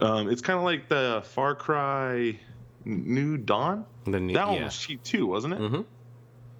[0.00, 2.38] um, it's kind of like the Far Cry
[2.84, 3.84] New Dawn.
[4.04, 4.64] The new, That one yeah.
[4.64, 5.60] was cheap too, wasn't it?
[5.60, 5.84] Mhm.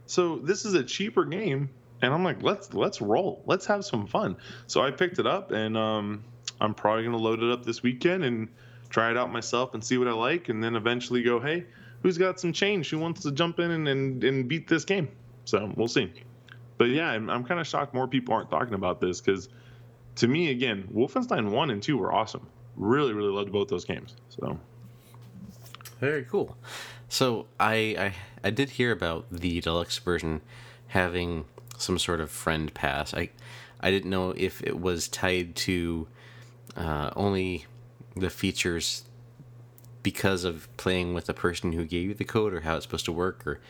[0.07, 1.71] So this is a cheaper game,
[2.03, 4.37] and I'm like, let's let's roll, let's have some fun.
[4.67, 6.25] So I picked it up, and um,
[6.61, 8.49] I'm probably gonna load it up this weekend and
[8.89, 11.65] try it out myself and see what I like, and then eventually go, hey,
[12.03, 12.91] who's got some change?
[12.91, 15.09] Who wants to jump in and and, and beat this game?
[15.45, 16.13] So we'll see.
[16.79, 19.49] But yeah, I'm, I'm kind of shocked more people aren't talking about this because
[20.17, 22.47] to me, again, Wolfenstein one and two were awesome.
[22.77, 24.17] Really, really loved both those games.
[24.31, 24.59] So
[25.99, 26.57] Very cool.
[27.09, 30.41] So I, I I did hear about the deluxe version
[30.89, 31.45] having
[31.77, 33.13] some sort of friend pass.
[33.13, 33.31] I
[33.81, 36.07] I didn't know if it was tied to
[36.77, 37.67] uh, only
[38.17, 39.05] the features
[40.03, 43.05] because of playing with the person who gave you the code or how it's supposed
[43.05, 43.61] to work or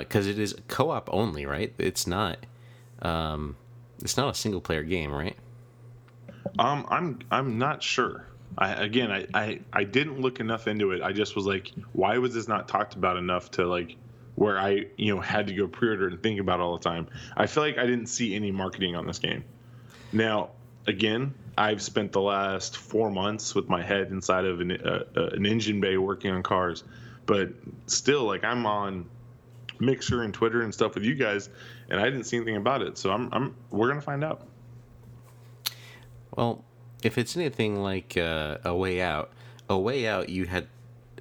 [0.00, 1.72] because it is co-op only, right?
[1.78, 2.38] It's not
[3.02, 3.56] um,
[4.02, 5.36] it's not a single player game, right?
[6.58, 8.26] Um, I'm I'm not sure.
[8.56, 11.02] I again, I, I I didn't look enough into it.
[11.02, 13.96] I just was like, why was this not talked about enough to like
[14.34, 17.08] where I you know had to go pre-order and think about all the time.
[17.36, 19.44] I feel like I didn't see any marketing on this game.
[20.12, 20.50] Now,
[20.86, 25.26] again, I've spent the last four months with my head inside of an uh, uh,
[25.28, 26.84] an engine bay working on cars,
[27.26, 27.50] but
[27.86, 29.06] still, like I'm on
[29.80, 31.48] Mixer and Twitter and stuff with you guys,
[31.90, 32.98] and I didn't see anything about it.
[32.98, 34.46] So I'm I'm we're gonna find out.
[36.36, 36.64] Well,
[37.02, 39.32] if it's anything like uh, a way out,
[39.68, 40.68] a way out, you had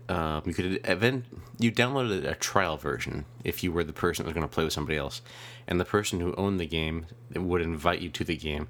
[0.10, 1.26] um, you could event
[1.60, 4.64] you downloaded a trial version if you were the person that was going to play
[4.64, 5.22] with somebody else,
[5.68, 8.68] and the person who owned the game would invite you to the game,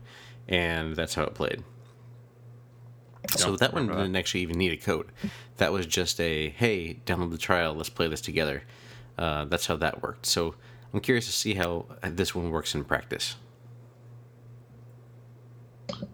[0.48, 1.64] and that's how it played.
[3.36, 3.95] So that one that.
[3.95, 5.12] didn't actually even need a code.
[5.58, 8.64] That was just a hey, download the trial, let's play this together.
[9.18, 10.26] Uh, that's how that worked.
[10.26, 10.56] So
[10.93, 13.36] I'm curious to see how this one works in practice.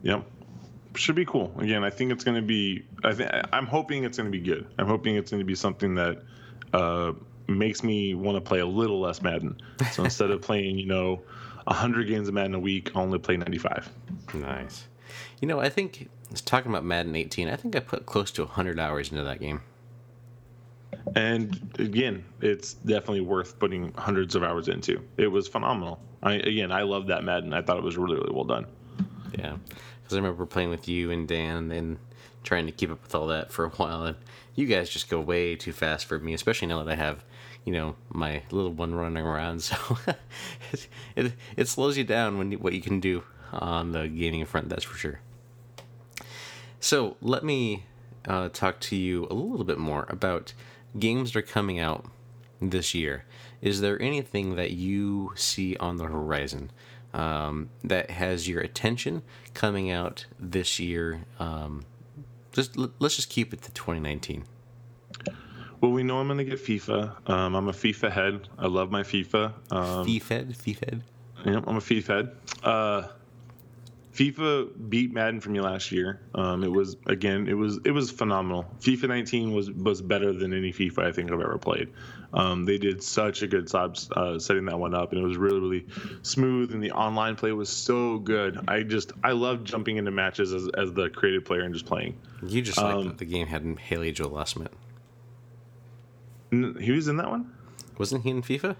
[0.01, 0.25] Yep.
[0.95, 1.53] Should be cool.
[1.57, 2.85] Again, I think it's going to be.
[3.03, 4.67] I think I'm hoping it's going to be good.
[4.77, 6.21] I'm hoping it's going to be something that
[6.71, 7.13] uh,
[7.47, 9.59] makes me want to play a little less Madden.
[9.91, 11.23] So instead of playing, you know,
[11.65, 13.89] 100 games of Madden a week, only play 95.
[14.33, 14.85] Nice.
[15.41, 16.09] You know, I think
[16.45, 19.61] talking about Madden 18, I think I put close to 100 hours into that game.
[21.15, 25.01] And again, it's definitely worth putting hundreds of hours into.
[25.17, 25.99] It was phenomenal.
[26.21, 27.53] I again, I love that Madden.
[27.53, 28.65] I thought it was really, really well done.
[29.37, 29.57] Yeah,
[30.01, 31.97] because I remember playing with you and Dan and
[32.43, 34.17] trying to keep up with all that for a while, and
[34.55, 37.25] you guys just go way too fast for me, especially now that I have,
[37.65, 39.63] you know, my little one running around.
[39.73, 39.97] So
[40.75, 44.69] it, it it slows you down when what you can do on the gaming front.
[44.69, 45.19] That's for sure.
[46.79, 47.85] So let me
[48.27, 50.53] uh, talk to you a little bit more about
[50.99, 52.05] games that are coming out
[52.61, 53.25] this year.
[53.61, 56.71] Is there anything that you see on the horizon
[57.13, 61.25] um, that has your attention coming out this year?
[61.39, 61.85] Um,
[62.51, 64.45] just let's just keep it to 2019.
[65.83, 67.29] Well, we know I'm going to get FIFA.
[67.29, 68.47] Um, I'm a FIFA head.
[68.57, 69.51] I love my FIFA.
[69.69, 71.01] Um, FIFA, FIFED.
[71.45, 72.31] Yep, I'm a FIFA head.
[72.63, 73.07] Uh,
[74.13, 76.21] FIFA beat Madden for me last year.
[76.35, 78.65] Um, it was again, it was it was phenomenal.
[78.79, 81.89] FIFA 19 was was better than any FIFA I think I've ever played.
[82.33, 85.35] Um, they did such a good job uh, setting that one up, and it was
[85.35, 85.85] really really
[86.21, 86.71] smooth.
[86.71, 88.57] And the online play was so good.
[88.69, 92.15] I just I love jumping into matches as as the creative player and just playing.
[92.47, 94.69] You just like Um, that the game had Haley Joel Osment.
[96.79, 97.51] He was in that one.
[97.97, 98.75] Wasn't he in FIFA?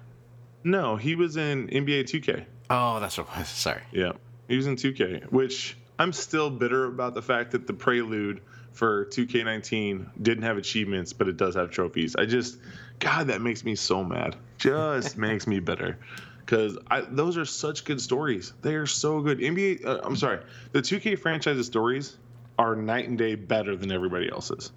[0.63, 2.45] No, he was in NBA 2K.
[2.69, 3.49] Oh, that's what was.
[3.49, 3.82] Sorry.
[3.91, 4.13] Yeah,
[4.47, 9.05] he was in 2K, which I'm still bitter about the fact that the prelude for
[9.05, 12.15] 2K19 didn't have achievements, but it does have trophies.
[12.15, 12.57] I just,
[12.99, 14.36] God, that makes me so mad.
[14.57, 15.99] Just makes me bitter.
[16.39, 16.78] Because
[17.09, 18.53] those are such good stories.
[18.61, 19.39] They are so good.
[19.39, 20.39] NBA, uh, I'm sorry,
[20.71, 22.17] the 2K franchise's stories
[22.57, 24.71] are night and day better than everybody else's.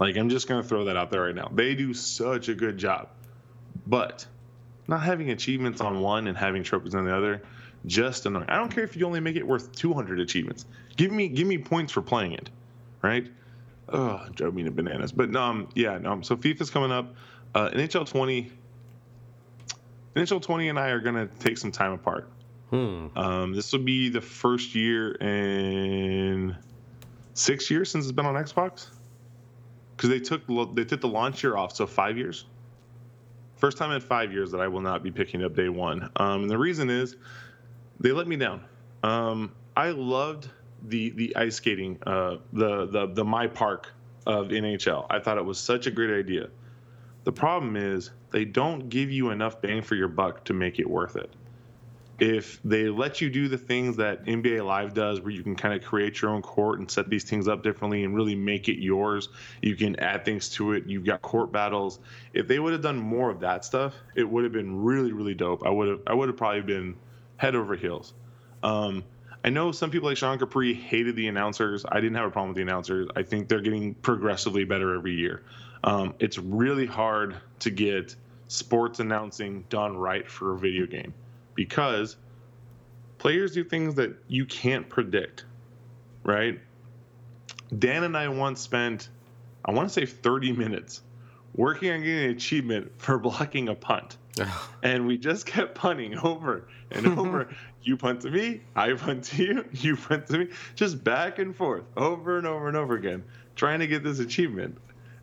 [0.00, 1.50] Like, I'm just going to throw that out there right now.
[1.52, 3.10] They do such a good job.
[3.86, 4.26] But
[4.88, 7.42] not having achievements on one and having trophies on the other,
[7.86, 8.46] just annoying.
[8.48, 10.66] I don't care if you only make it worth 200 achievements.
[10.96, 12.50] Give me give me points for playing it,
[13.02, 13.30] right?
[13.88, 15.12] Oh, drove me to bananas.
[15.12, 16.20] But um, yeah, no.
[16.22, 17.14] So FIFA's coming up.
[17.54, 18.52] Uh, NHL 20.
[20.16, 22.28] NHL 20 and I are gonna take some time apart.
[22.70, 23.06] Hmm.
[23.16, 26.56] Um, this will be the first year in
[27.34, 28.88] six years since it's been on Xbox.
[30.00, 32.46] Because they took they took the launch year off, so five years.
[33.56, 36.08] First time in five years that I will not be picking up day one.
[36.16, 37.16] Um, and the reason is
[37.98, 38.64] they let me down.
[39.02, 40.48] Um, I loved
[40.88, 43.92] the the ice skating, uh, the the the my park
[44.26, 45.04] of NHL.
[45.10, 46.48] I thought it was such a great idea.
[47.24, 50.88] The problem is they don't give you enough bang for your buck to make it
[50.88, 51.30] worth it.
[52.20, 55.72] If they let you do the things that NBA Live does, where you can kind
[55.72, 58.78] of create your own court and set these things up differently and really make it
[58.78, 59.30] yours,
[59.62, 60.84] you can add things to it.
[60.86, 61.98] You've got court battles.
[62.34, 65.32] If they would have done more of that stuff, it would have been really, really
[65.32, 65.64] dope.
[65.64, 66.94] I would have, I would have probably been
[67.38, 68.12] head over heels.
[68.62, 69.02] Um,
[69.42, 71.86] I know some people like Sean Capri hated the announcers.
[71.88, 73.08] I didn't have a problem with the announcers.
[73.16, 75.42] I think they're getting progressively better every year.
[75.84, 78.14] Um, it's really hard to get
[78.48, 81.14] sports announcing done right for a video game
[81.60, 82.16] because
[83.18, 85.44] players do things that you can't predict,
[86.24, 86.58] right?
[87.78, 89.10] Dan and I once spent,
[89.66, 91.02] I want to say 30 minutes
[91.54, 94.16] working on getting an achievement for blocking a punt.
[94.82, 97.54] and we just kept punting over and over.
[97.82, 101.54] you punt to me, I punt to you, you punt to me, just back and
[101.54, 103.22] forth over and over and over again,
[103.54, 104.78] trying to get this achievement.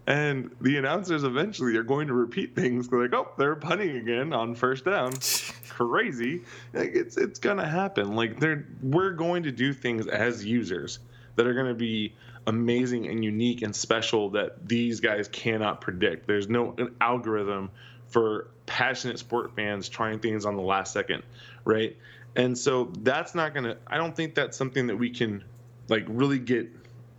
[0.08, 4.32] And the announcers eventually are going to repeat things They're like, "Oh, they're punting again
[4.32, 5.12] on first down."
[5.70, 6.44] Crazy,
[6.74, 8.16] like it's it's gonna happen.
[8.16, 11.00] Like they're we're going to do things as users
[11.36, 12.16] that are going to be
[12.48, 16.26] amazing and unique and special that these guys cannot predict.
[16.26, 17.70] There's no algorithm
[18.08, 21.24] for passionate sport fans trying things on the last second,
[21.66, 21.96] right?
[22.36, 25.44] And so that's not going to I don't think that's something that we can
[25.90, 26.70] like really get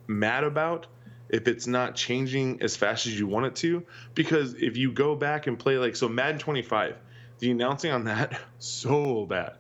[0.07, 0.87] mad about
[1.29, 5.15] if it's not changing as fast as you want it to because if you go
[5.15, 6.97] back and play like so Madden 25,
[7.39, 9.55] the announcing on that so bad.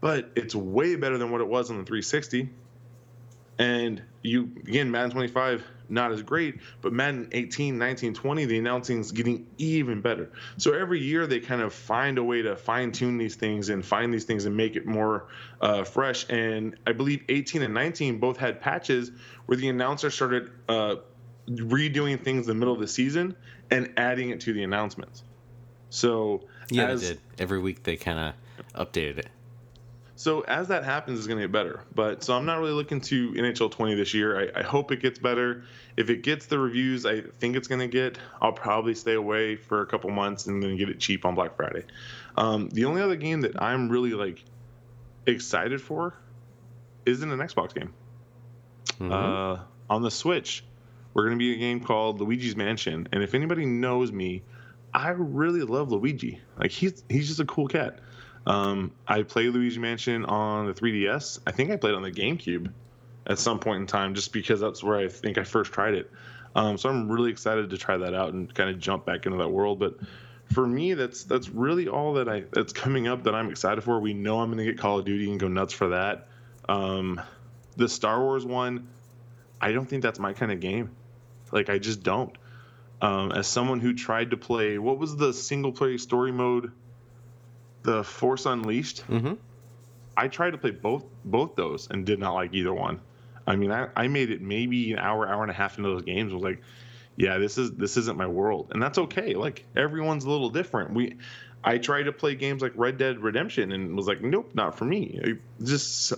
[0.00, 2.48] But it's way better than what it was on the 360
[3.58, 9.00] and you again, Madden 25 not as great, but Madden 18, 19, 20, the announcing
[9.00, 10.30] is getting even better.
[10.56, 13.84] So every year they kind of find a way to fine tune these things and
[13.84, 15.28] find these things and make it more
[15.60, 16.28] uh, fresh.
[16.28, 19.10] And I believe 18 and 19 both had patches
[19.46, 20.96] where the announcer started uh,
[21.48, 23.36] redoing things in the middle of the season
[23.70, 25.22] and adding it to the announcements.
[25.90, 27.82] So yeah, as, they did every week.
[27.82, 28.34] They kind
[28.74, 29.28] of updated it.
[30.18, 31.84] So as that happens, it's going to get better.
[31.94, 34.50] But so I'm not really looking to NHL 20 this year.
[34.52, 35.62] I, I hope it gets better.
[35.96, 39.54] If it gets the reviews I think it's going to get, I'll probably stay away
[39.54, 41.84] for a couple months and then get it cheap on Black Friday.
[42.36, 44.42] Um, the only other game that I'm really like
[45.24, 46.14] excited for
[47.06, 47.94] isn't an Xbox game.
[48.98, 49.12] Mm-hmm.
[49.12, 50.64] Uh, on the Switch,
[51.14, 53.06] we're going to be a game called Luigi's Mansion.
[53.12, 54.42] And if anybody knows me,
[54.92, 56.40] I really love Luigi.
[56.58, 58.00] Like he's he's just a cool cat.
[58.46, 61.40] Um, I played Luigi Mansion on the 3DS.
[61.46, 62.72] I think I played on the GameCube
[63.26, 66.10] at some point in time, just because that's where I think I first tried it.
[66.54, 69.38] Um, so I'm really excited to try that out and kind of jump back into
[69.38, 69.78] that world.
[69.78, 69.98] But
[70.52, 74.00] for me, that's that's really all that I that's coming up that I'm excited for.
[74.00, 76.28] We know I'm going to get Call of Duty and go nuts for that.
[76.68, 77.20] Um,
[77.76, 78.88] the Star Wars one,
[79.60, 80.90] I don't think that's my kind of game.
[81.52, 82.36] Like I just don't.
[83.00, 86.72] Um, as someone who tried to play, what was the single player story mode?
[87.88, 89.02] The Force Unleashed.
[89.08, 89.34] Mm-hmm.
[90.14, 93.00] I tried to play both both those and did not like either one.
[93.46, 96.02] I mean, I, I made it maybe an hour, hour and a half into those
[96.02, 96.34] games.
[96.34, 96.60] Was like,
[97.16, 99.34] yeah, this is this isn't my world, and that's okay.
[99.34, 100.92] Like everyone's a little different.
[100.92, 101.16] We,
[101.64, 104.84] I tried to play games like Red Dead Redemption and was like, nope, not for
[104.84, 105.38] me.
[105.64, 106.12] Just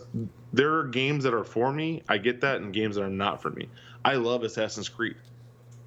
[0.53, 2.03] there are games that are for me.
[2.09, 3.69] I get that, and games that are not for me.
[4.05, 5.15] I love Assassin's Creed.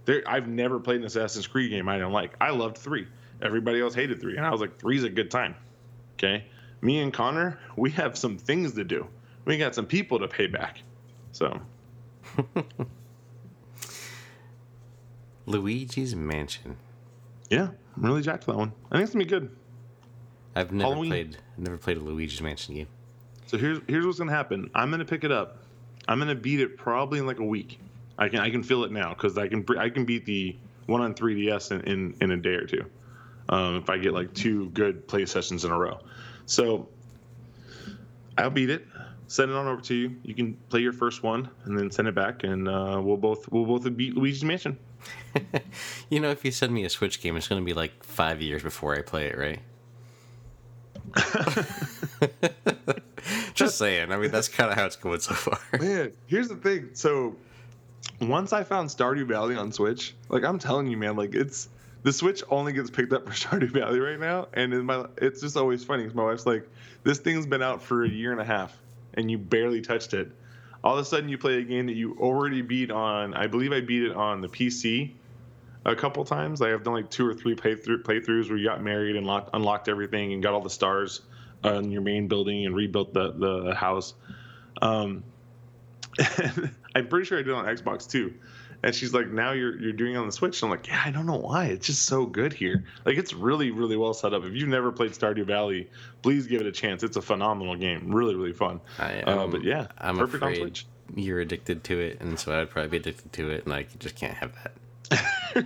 [0.05, 2.35] There, I've never played an Assassin's Creed game I don't like.
[2.39, 3.05] I loved three.
[3.41, 5.55] Everybody else hated three, and I was like, three's a good time.
[6.23, 6.45] Okay.
[6.81, 9.07] Me and Connor, we have some things to do.
[9.45, 10.81] We got some people to pay back.
[11.31, 11.59] So.
[15.45, 16.77] Luigi's Mansion.
[17.49, 18.71] Yeah, I'm really jacked for that one.
[18.89, 19.53] I think it's gonna be good.
[20.55, 21.09] I've never Halloween.
[21.09, 22.87] played never played a Luigi's Mansion game.
[23.47, 24.69] So here's here's what's gonna happen.
[24.73, 25.57] I'm gonna pick it up.
[26.07, 27.79] I'm gonna beat it probably in like a week.
[28.17, 30.55] I can I can feel it now because I can I can beat the
[30.85, 32.85] one on 3ds in, in, in a day or two
[33.49, 35.99] um, if I get like two good play sessions in a row.
[36.45, 36.87] So
[38.37, 38.85] I'll beat it.
[39.27, 40.15] Send it on over to you.
[40.23, 43.51] You can play your first one and then send it back, and uh, we'll both
[43.51, 44.77] we'll both beat Luigi's Mansion.
[46.09, 48.41] you know, if you send me a Switch game, it's going to be like five
[48.41, 49.59] years before I play it, right?
[53.53, 54.11] Just saying.
[54.11, 55.59] I mean, that's kind of how it's going so far.
[55.79, 56.89] Man, here's the thing.
[56.93, 57.35] So
[58.21, 61.69] once I found Stardew Valley on Switch, like I'm telling you, man, like it's
[62.03, 65.41] the Switch only gets picked up for Stardew Valley right now, and in my it's
[65.41, 66.69] just always funny because my wife's like,
[67.03, 68.77] "This thing's been out for a year and a half,
[69.15, 70.31] and you barely touched it."
[70.83, 73.33] All of a sudden, you play a game that you already beat on.
[73.33, 75.11] I believe I beat it on the PC
[75.85, 76.61] a couple times.
[76.61, 79.51] I have done like two or three playthrough, playthroughs where you got married and locked,
[79.53, 81.21] unlocked everything and got all the stars
[81.63, 84.13] on your main building and rebuilt the the house.
[84.81, 85.23] Um,
[86.95, 88.33] I'm pretty sure I did on Xbox too
[88.83, 90.61] And she's like, now you're you're doing it on the Switch.
[90.61, 91.67] And I'm like, yeah, I don't know why.
[91.67, 92.83] It's just so good here.
[93.05, 94.43] Like it's really really well set up.
[94.43, 95.89] If you've never played Stardew Valley,
[96.21, 97.01] please give it a chance.
[97.01, 98.13] It's a phenomenal game.
[98.13, 98.81] Really really fun.
[98.99, 100.85] I, uh, but yeah, I'm perfect on afraid Switch.
[101.15, 104.15] you're addicted to it, and so I'd probably be addicted to it, and I just
[104.15, 105.65] can't have that.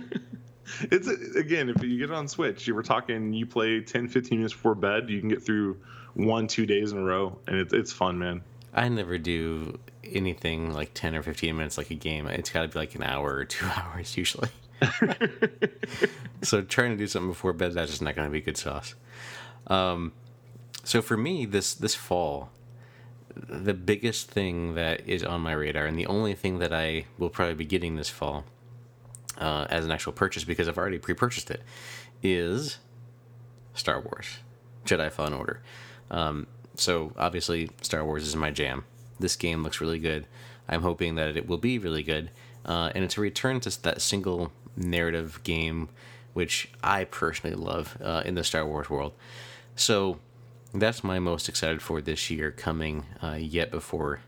[0.82, 3.32] it's again, if you get it on Switch, you were talking.
[3.32, 5.10] You play 10, 15 minutes before bed.
[5.10, 5.76] You can get through
[6.14, 8.42] one two days in a row, and it's it's fun, man.
[8.74, 9.78] I never do
[10.12, 12.26] anything like 10 or 15 minutes like a game.
[12.26, 14.50] It's got to be like an hour or two hours usually.
[16.42, 18.94] so trying to do something before bed, that's just not going to be good sauce.
[19.66, 20.12] Um,
[20.84, 22.50] so for me, this this fall,
[23.34, 27.28] the biggest thing that is on my radar, and the only thing that I will
[27.28, 28.44] probably be getting this fall
[29.36, 31.62] uh, as an actual purchase because I've already pre-purchased it,
[32.22, 32.78] is
[33.74, 34.38] Star Wars
[34.86, 35.60] Jedi Fallen Order.
[36.10, 38.84] Um, so obviously, Star Wars is my jam.
[39.18, 40.26] This game looks really good.
[40.68, 42.30] I'm hoping that it will be really good,
[42.64, 45.88] uh, and it's a return to that single narrative game,
[46.34, 49.12] which I personally love uh, in the Star Wars world.
[49.76, 50.18] So
[50.74, 54.20] that's my most excited for this year, coming uh, yet before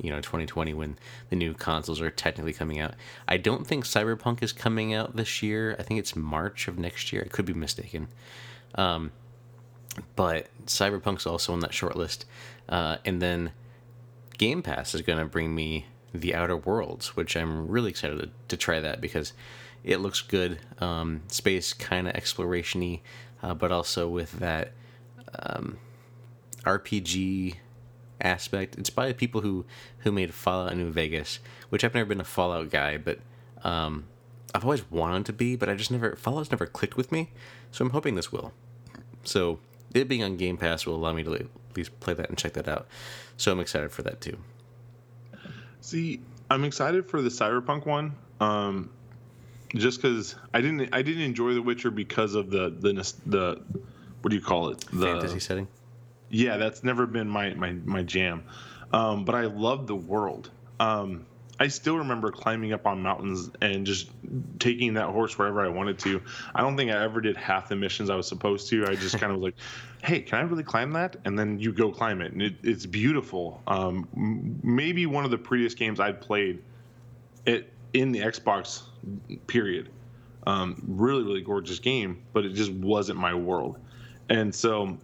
[0.00, 0.96] you know 2020 when
[1.28, 2.94] the new consoles are technically coming out.
[3.26, 5.74] I don't think Cyberpunk is coming out this year.
[5.78, 7.22] I think it's March of next year.
[7.24, 8.08] I could be mistaken.
[8.76, 9.10] Um,
[10.14, 12.24] but Cyberpunk's also on that short list.
[12.68, 13.52] Uh, and then
[14.38, 18.30] Game Pass is going to bring me The Outer Worlds, which I'm really excited to,
[18.48, 19.32] to try that because
[19.84, 20.60] it looks good.
[20.78, 23.00] Um, space kind of exploration y,
[23.42, 24.72] uh, but also with that
[25.40, 25.78] um,
[26.64, 27.56] RPG
[28.20, 28.76] aspect.
[28.78, 29.64] It's by the people who,
[29.98, 33.18] who made Fallout New Vegas, which I've never been a Fallout guy, but
[33.64, 34.06] um,
[34.54, 37.30] I've always wanted to be, but I just never, Fallout's never clicked with me.
[37.70, 38.52] So I'm hoping this will.
[39.24, 39.58] So
[39.94, 41.48] it being on Game Pass will allow me to
[41.78, 42.86] at least play that and check that out.
[43.36, 44.38] So I'm excited for that too.
[45.80, 46.20] See,
[46.50, 48.16] I'm excited for the Cyberpunk one.
[48.40, 48.90] Um,
[49.74, 53.62] just because I didn't, I didn't enjoy The Witcher because of the the the
[54.22, 54.80] what do you call it?
[54.92, 55.68] The Fantasy setting.
[56.30, 58.44] Yeah, that's never been my my my jam.
[58.92, 60.50] Um, but I love the world.
[60.80, 61.26] Um,
[61.60, 64.10] I still remember climbing up on mountains and just
[64.60, 66.22] taking that horse wherever I wanted to.
[66.54, 68.86] I don't think I ever did half the missions I was supposed to.
[68.86, 69.54] I just kind of was like,
[70.02, 72.86] "Hey, can I really climb that?" And then you go climb it, and it, it's
[72.86, 73.60] beautiful.
[73.66, 74.08] Um,
[74.62, 76.62] maybe one of the prettiest games I'd played
[77.44, 78.82] it in the Xbox
[79.48, 79.90] period.
[80.46, 83.78] Um, really, really gorgeous game, but it just wasn't my world.
[84.28, 84.96] And so,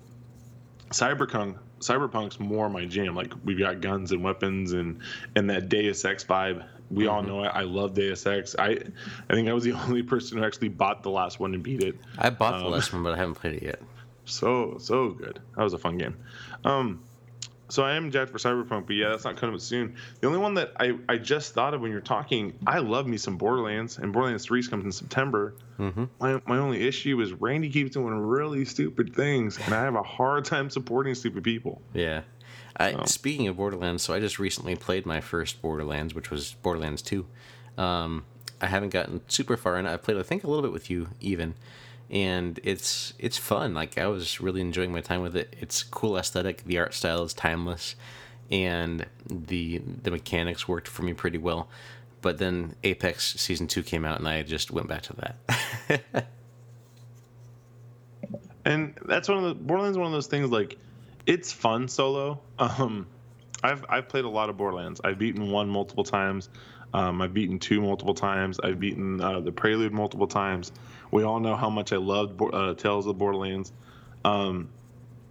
[0.91, 3.15] Cyberpunk Cyberpunk's more my jam.
[3.15, 5.01] Like we've got guns and weapons and
[5.37, 6.65] and that Deus Ex vibe.
[6.91, 7.15] We mm-hmm.
[7.15, 7.49] all know it.
[7.49, 8.55] I love Deus Ex.
[8.59, 8.79] I
[9.29, 11.83] I think I was the only person who actually bought the last one and beat
[11.83, 11.97] it.
[12.19, 13.81] I bought um, the last one, but I haven't played it yet.
[14.25, 15.41] So so good.
[15.57, 16.17] That was a fun game.
[16.65, 17.01] Um,
[17.69, 19.97] so I am jacked for Cyberpunk, but yeah, that's not coming soon.
[20.21, 23.17] The only one that I, I just thought of when you're talking, I love me
[23.17, 25.55] some Borderlands, and Borderlands 3 comes in September.
[25.79, 26.05] Mm-hmm.
[26.21, 30.03] My, my only issue is Randy keeps doing really stupid things, and I have a
[30.03, 31.81] hard time supporting stupid people.
[31.93, 32.23] Yeah.
[32.77, 33.05] I, so.
[33.07, 37.27] Speaking of Borderlands, so I just recently played my first Borderlands, which was Borderlands 2.
[37.79, 38.25] Um,
[38.61, 39.87] I haven't gotten super far in.
[39.87, 41.55] I've played, I think, a little bit with you, even
[42.11, 43.75] and it's it's fun.
[43.75, 45.55] Like I was really enjoying my time with it.
[45.61, 46.65] It's cool aesthetic.
[46.65, 47.97] The art style is timeless,
[48.51, 51.69] and the the mechanics worked for me pretty well.
[52.21, 56.27] But then Apex season two came out, and I just went back to that.
[58.65, 59.99] and that's one of the Borderlands.
[59.99, 60.79] One of those things like
[61.27, 62.41] it's fun solo.
[62.59, 63.07] Um,
[63.63, 65.01] I've I've played a lot of Borderlands.
[65.03, 66.49] I've beaten one multiple times.
[66.93, 68.61] Um, I've beaten two multiple times.
[68.61, 70.71] I've beaten uh, the Prelude multiple times.
[71.15, 73.71] We all know how much I loved uh, Tales of the Borderlands.
[74.25, 74.69] Um,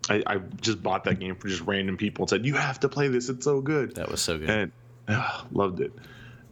[0.10, 2.90] I, I, just bought that game for just random people and said, "You have to
[2.90, 3.28] play this.
[3.28, 4.50] It's so good." That was so good.
[4.50, 4.72] And
[5.10, 5.92] uh, loved it.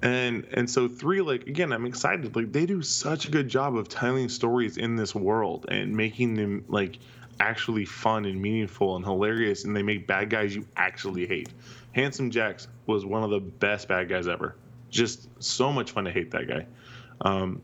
[0.02, 2.36] And and so three, like again, I'm excited.
[2.36, 6.34] Like they do such a good job of telling stories in this world and making
[6.34, 7.00] them like
[7.40, 9.64] actually fun and meaningful and hilarious.
[9.64, 11.48] And they make bad guys you actually hate.
[11.94, 14.58] Handsome Jack was one of the best bad guys ever
[14.90, 16.66] just so much fun to hate that guy.
[17.22, 17.62] Um,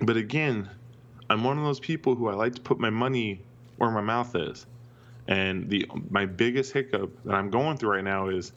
[0.00, 0.68] but again,
[1.30, 3.40] I'm one of those people who I like to put my money
[3.76, 4.66] where my mouth is.
[5.26, 8.52] And the my biggest hiccup that I'm going through right now is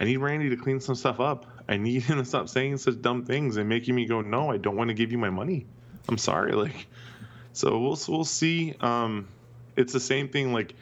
[0.00, 1.46] I need Randy to clean some stuff up.
[1.68, 4.56] I need him to stop saying such dumb things and making me go, no, I
[4.56, 5.66] don't want to give you my money.
[6.08, 6.52] I'm sorry.
[6.56, 6.86] Like,
[7.52, 8.74] so we'll we'll see.
[8.80, 9.28] Um,
[9.76, 10.52] it's the same thing.
[10.52, 10.74] Like,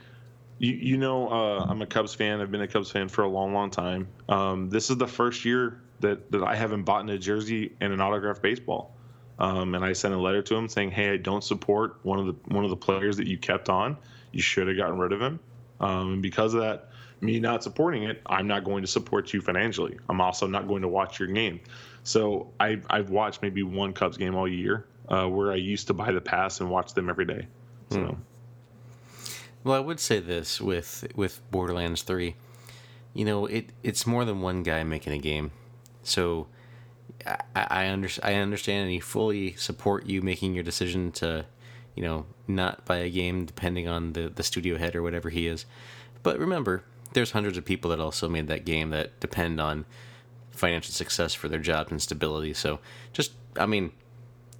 [0.58, 2.40] you you know, uh, I'm a Cubs fan.
[2.40, 4.08] I've been a Cubs fan for a long, long time.
[4.28, 8.00] Um, this is the first year that that I haven't bought a jersey and an
[8.00, 8.94] autographed baseball.
[9.42, 12.26] Um, and I sent a letter to him saying, "Hey, I don't support one of
[12.26, 13.96] the one of the players that you kept on.
[14.30, 15.40] You should have gotten rid of him."
[15.80, 16.90] Um, and because of that,
[17.20, 19.98] me not supporting it, I'm not going to support you financially.
[20.08, 21.60] I'm also not going to watch your game.
[22.04, 25.94] So I've, I've watched maybe one Cubs game all year uh, where I used to
[25.94, 27.46] buy the pass and watch them every day.
[27.90, 28.00] So.
[28.00, 28.20] Hmm.
[29.64, 32.34] Well, I would say this with with Borderlands Three,
[33.14, 35.52] you know, it it's more than one guy making a game,
[36.02, 36.48] so
[37.26, 41.44] I, I, under, I understand and fully support you making your decision to,
[41.94, 45.46] you know, not buy a game depending on the the studio head or whatever he
[45.46, 45.66] is,
[46.22, 49.84] but remember, there's hundreds of people that also made that game that depend on
[50.50, 52.54] financial success for their jobs and stability.
[52.54, 52.78] So
[53.12, 53.92] just, I mean,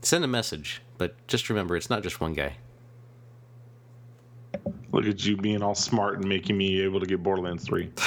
[0.03, 2.57] send a message, but just remember, it's not just one guy.
[4.93, 7.91] Look at you being all smart and making me able to get Borderlands 3.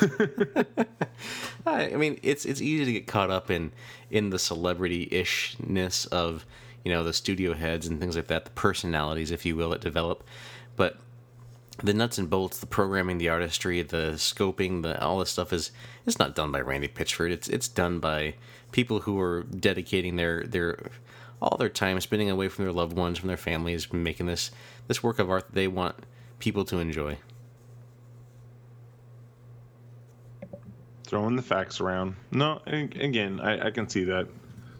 [1.66, 3.72] I mean, it's it's easy to get caught up in
[4.10, 6.46] in the celebrity ishness of
[6.84, 9.80] you know the studio heads and things like that, the personalities, if you will, that
[9.80, 10.24] develop.
[10.76, 10.98] But
[11.82, 15.72] the nuts and bolts, the programming, the artistry, the scoping, the all this stuff is
[16.06, 17.30] it's not done by Randy Pitchford.
[17.30, 18.34] It's it's done by
[18.72, 20.90] people who are dedicating their their
[21.40, 24.50] all their time, spending away from their loved ones, from their families, making this
[24.86, 25.96] this work of art that they want
[26.38, 27.18] people to enjoy.
[31.14, 32.16] Throwing the facts around.
[32.32, 34.26] No, again, I, I can see that.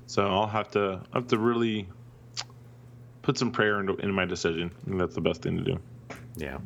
[0.08, 1.88] So I'll have to I have to really
[3.22, 4.72] put some prayer into, into my decision.
[4.82, 5.78] I think that's the best thing to do.
[6.36, 6.58] Yeah.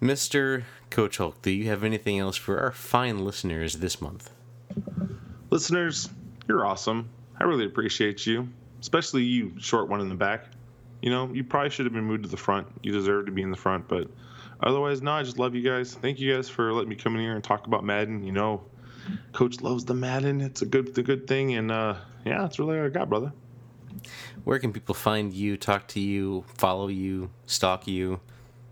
[0.00, 0.62] Mr.
[0.88, 4.30] Coach Hulk, do you have anything else for our fine listeners this month?
[5.50, 6.08] Listeners,
[6.46, 7.08] you're awesome.
[7.40, 8.48] I really appreciate you,
[8.80, 10.44] especially you, short one in the back.
[11.02, 12.68] You know, you probably should have been moved to the front.
[12.84, 14.06] You deserve to be in the front, but
[14.62, 15.94] otherwise, no, I just love you guys.
[15.94, 18.24] Thank you guys for letting me come in here and talk about Madden.
[18.24, 18.62] You know,
[19.32, 20.40] Coach loves the Madden.
[20.40, 23.32] It's a good, a good thing, and uh, yeah, that's really all I got, brother.
[24.44, 28.20] Where can people find you, talk to you, follow you, stalk you?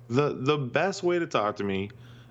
[0.09, 1.91] the the best way to talk to me,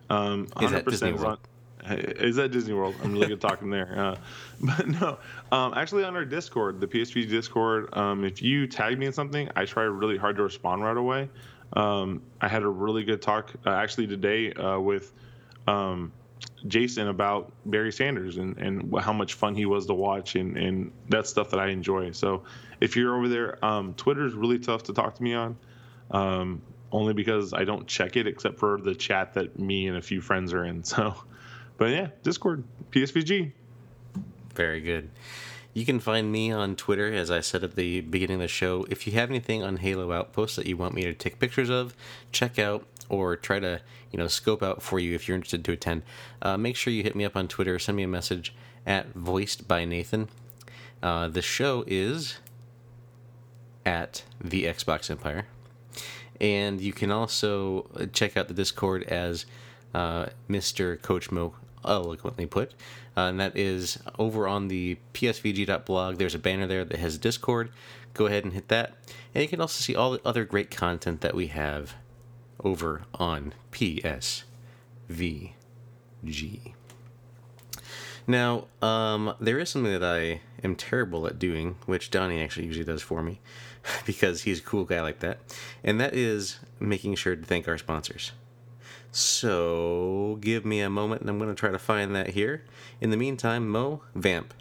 [0.10, 1.40] um, is that Disney World.
[1.86, 2.96] On, is that Disney World?
[3.04, 3.94] I'm really good talking there.
[3.98, 4.16] Uh,
[4.62, 5.18] but no,
[5.52, 9.50] um, actually on our Discord, the PSP Discord, um, if you tag me in something,
[9.56, 11.30] I try really hard to respond right away.
[11.76, 15.12] Um, I had a really good talk uh, actually today uh, with
[15.68, 16.12] um,
[16.68, 20.92] Jason about Barry Sanders and, and how much fun he was to watch and, and
[21.10, 22.12] that's stuff that I enjoy.
[22.12, 22.44] So
[22.80, 25.58] if you're over there, um, Twitter is really tough to talk to me on.
[26.12, 26.62] Um,
[26.92, 30.22] only because I don't check it except for the chat that me and a few
[30.22, 30.84] friends are in.
[30.94, 31.16] So,
[31.78, 33.52] but yeah, Discord, PSVG.
[34.54, 35.10] Very good.
[35.74, 38.86] You can find me on Twitter, as I said at the beginning of the show.
[38.90, 41.96] If you have anything on Halo Outpost that you want me to take pictures of,
[42.32, 45.72] check out, or try to you know scope out for you if you're interested to
[45.72, 46.04] attend,
[46.42, 47.80] uh, make sure you hit me up on Twitter.
[47.80, 48.54] Send me a message
[48.86, 50.30] at voiced by Nathan.
[51.02, 52.38] Uh, the show is
[53.86, 55.48] at the Xbox Empire.
[56.40, 59.46] And you can also check out the Discord as
[59.94, 61.02] uh, Mr.
[61.02, 61.54] Coach Mo
[61.86, 62.74] eloquently put.
[63.16, 66.18] Uh, and that is over on the psvg.blog.
[66.18, 67.70] There's a banner there that has Discord.
[68.14, 68.94] Go ahead and hit that.
[69.34, 71.96] And you can also see all the other great content that we have
[72.64, 74.44] over on PSVG.
[78.26, 82.86] Now, um, there is something that I am terrible at doing, which Donnie actually usually
[82.86, 83.42] does for me.
[84.06, 85.40] because he's a cool guy like that.
[85.84, 88.32] And that is making sure to thank our sponsors.
[89.16, 92.66] So give me a moment and I'm going to try to find that here.
[93.00, 94.56] In the meantime, Mo, vamp.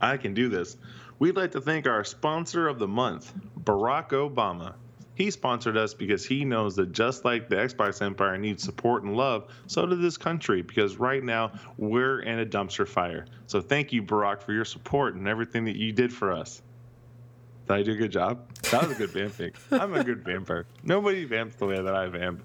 [0.00, 0.78] I can do this.
[1.18, 4.72] We'd like to thank our sponsor of the month, Barack Obama.
[5.14, 9.18] He sponsored us because he knows that just like the Xbox Empire needs support and
[9.18, 13.26] love, so does this country because right now we're in a dumpster fire.
[13.48, 16.62] So thank you, Barack, for your support and everything that you did for us.
[17.68, 18.48] Did I do a good job?
[18.70, 19.52] That was a good vamping.
[19.70, 20.66] I'm a good vamper.
[20.82, 22.42] Nobody vamps the way that I vamp.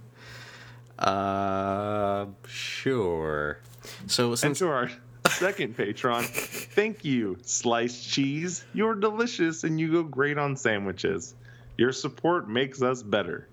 [0.99, 3.59] Uh, sure.
[4.07, 4.91] So since and to our
[5.29, 8.65] second patron, thank you, sliced cheese.
[8.73, 11.35] You're delicious and you go great on sandwiches.
[11.77, 13.47] Your support makes us better.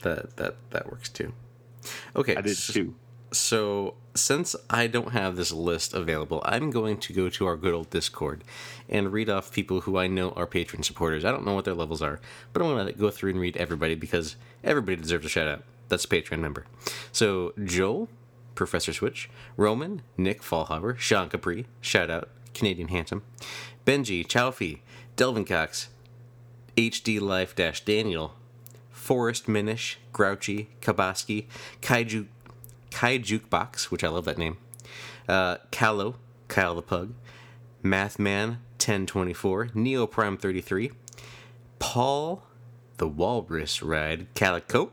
[0.00, 1.32] That that that works too.
[2.14, 2.94] Okay, I did too.
[3.32, 7.72] So, since I don't have this list available, I'm going to go to our good
[7.72, 8.44] old Discord
[8.90, 11.24] and read off people who I know are patron supporters.
[11.24, 12.20] I don't know what their levels are,
[12.52, 15.64] but I'm going to go through and read everybody because everybody deserves a shout out.
[15.88, 16.64] That's a Patreon member.
[17.10, 18.08] So, Joel,
[18.54, 23.22] Professor Switch, Roman, Nick Fallhaber, Sean Capri, shout out, Canadian Handsome,
[23.86, 24.80] Benji, Chowfee,
[25.16, 25.88] Delvin Cox,
[26.76, 28.34] HD Life Dash Daniel,
[28.90, 31.46] Forrest Minish, Grouchy, Kabaski,
[31.80, 32.26] Kaiju
[32.90, 34.58] Kai Jukebox, which I love that name,
[35.28, 36.16] uh, Callow,
[36.48, 37.14] Kyle the Pug,
[37.82, 40.92] Mathman 1024, Neo Prime 33,
[41.78, 42.44] Paul
[42.98, 44.90] the Walrus Ride, Calicote,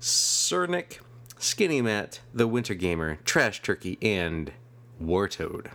[0.00, 0.98] Cernic,
[1.38, 4.52] Skinny Matt, The Winter Gamer, Trash Turkey, and
[5.02, 5.68] Wartoad.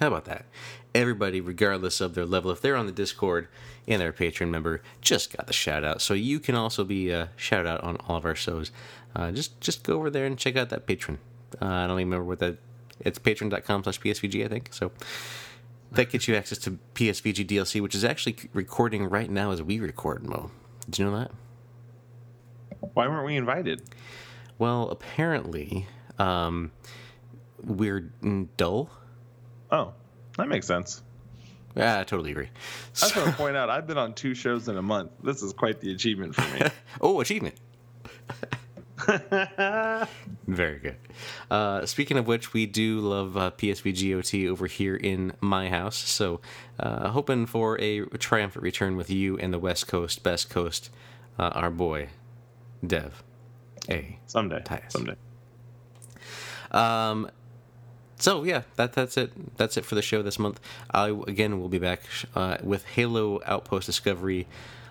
[0.00, 0.46] How about that?
[0.94, 3.48] Everybody, regardless of their level, if they're on the Discord
[3.86, 6.02] and they're a Patreon member, just got the shout out.
[6.02, 8.70] So you can also be a shout out on all of our shows.
[9.14, 11.18] Uh, just just go over there and check out that patron.
[11.60, 12.58] Uh, I don't even remember what that.
[13.00, 14.68] It's patreon.com slash PSVG, I think.
[14.72, 14.92] So
[15.92, 19.80] that gets you access to PSVG DLC, which is actually recording right now as we
[19.80, 20.50] record, Mo.
[20.86, 21.30] Did you know that?
[22.94, 23.82] Why weren't we invited?
[24.58, 25.86] Well, apparently,
[26.18, 26.72] um,
[27.62, 28.12] we're
[28.56, 28.90] dull.
[29.70, 29.94] Oh,
[30.36, 31.02] that makes sense.
[31.76, 32.48] Yeah, I totally agree.
[32.48, 35.12] I just want to point out I've been on two shows in a month.
[35.22, 36.68] This is quite the achievement for me.
[37.00, 37.54] oh, achievement.
[40.46, 40.96] Very good.
[41.50, 45.96] Uh, speaking of which, we do love uh, PSVGOT over here in my house.
[45.96, 46.40] So,
[46.78, 50.90] uh, hoping for a triumphant return with you and the West Coast, Best Coast,
[51.38, 52.08] uh, our boy,
[52.86, 53.22] Dev.
[53.88, 54.18] A.
[54.26, 54.62] Someday.
[54.64, 54.92] Titus.
[54.92, 55.16] Someday.
[56.70, 57.30] Um,
[58.16, 59.56] so yeah, that that's it.
[59.56, 60.60] That's it for the show this month.
[60.90, 62.02] I again will be back
[62.34, 64.46] uh, with Halo Outpost Discovery.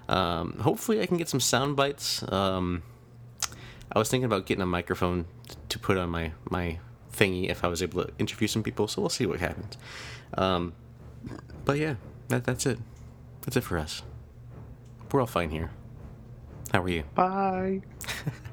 [0.08, 2.24] Um, hopefully, I can get some sound bites.
[2.32, 2.82] Um,
[3.92, 5.26] I was thinking about getting a microphone
[5.70, 6.80] to put on my my
[7.14, 8.88] thingy if I was able to interview some people.
[8.88, 9.78] So we'll see what happens.
[10.34, 10.74] Um,
[11.66, 11.96] but yeah,
[12.30, 12.80] that that's it.
[13.42, 14.02] That's it for us.
[15.12, 15.72] We're all fine here.
[16.72, 17.04] How are you?
[17.16, 17.82] Bye.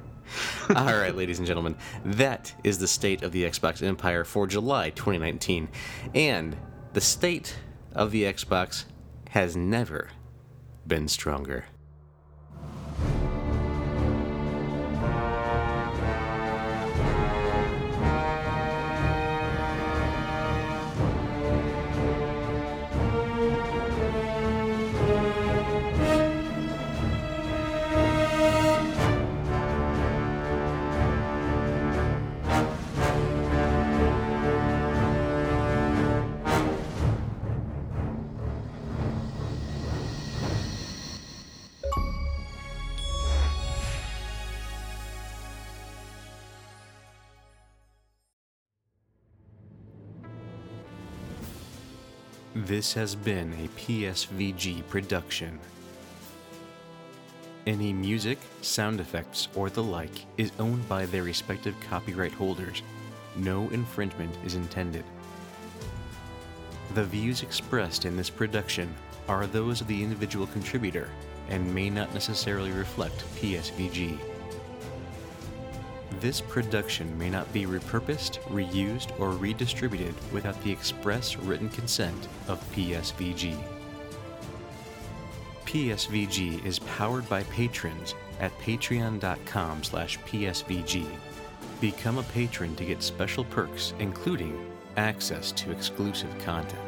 [0.75, 4.91] All right, ladies and gentlemen, that is the state of the Xbox Empire for July
[4.91, 5.69] 2019.
[6.15, 6.57] And
[6.93, 7.57] the state
[7.95, 8.85] of the Xbox
[9.31, 10.09] has never
[10.87, 11.67] been stronger.
[52.87, 55.59] This has been a PSVG production.
[57.67, 62.85] Any music, sound effects, or the like is owned by their respective copyright holders.
[63.35, 65.03] No infringement is intended.
[66.95, 68.95] The views expressed in this production
[69.27, 71.09] are those of the individual contributor
[71.49, 74.36] and may not necessarily reflect PSVG.
[76.21, 82.59] This production may not be repurposed, reused, or redistributed without the express written consent of
[82.73, 83.57] PSVG.
[85.67, 91.07] PSVG is powered by patrons at patreon.com slash psvg.
[91.81, 94.59] Become a patron to get special perks, including
[94.97, 96.86] access to exclusive content.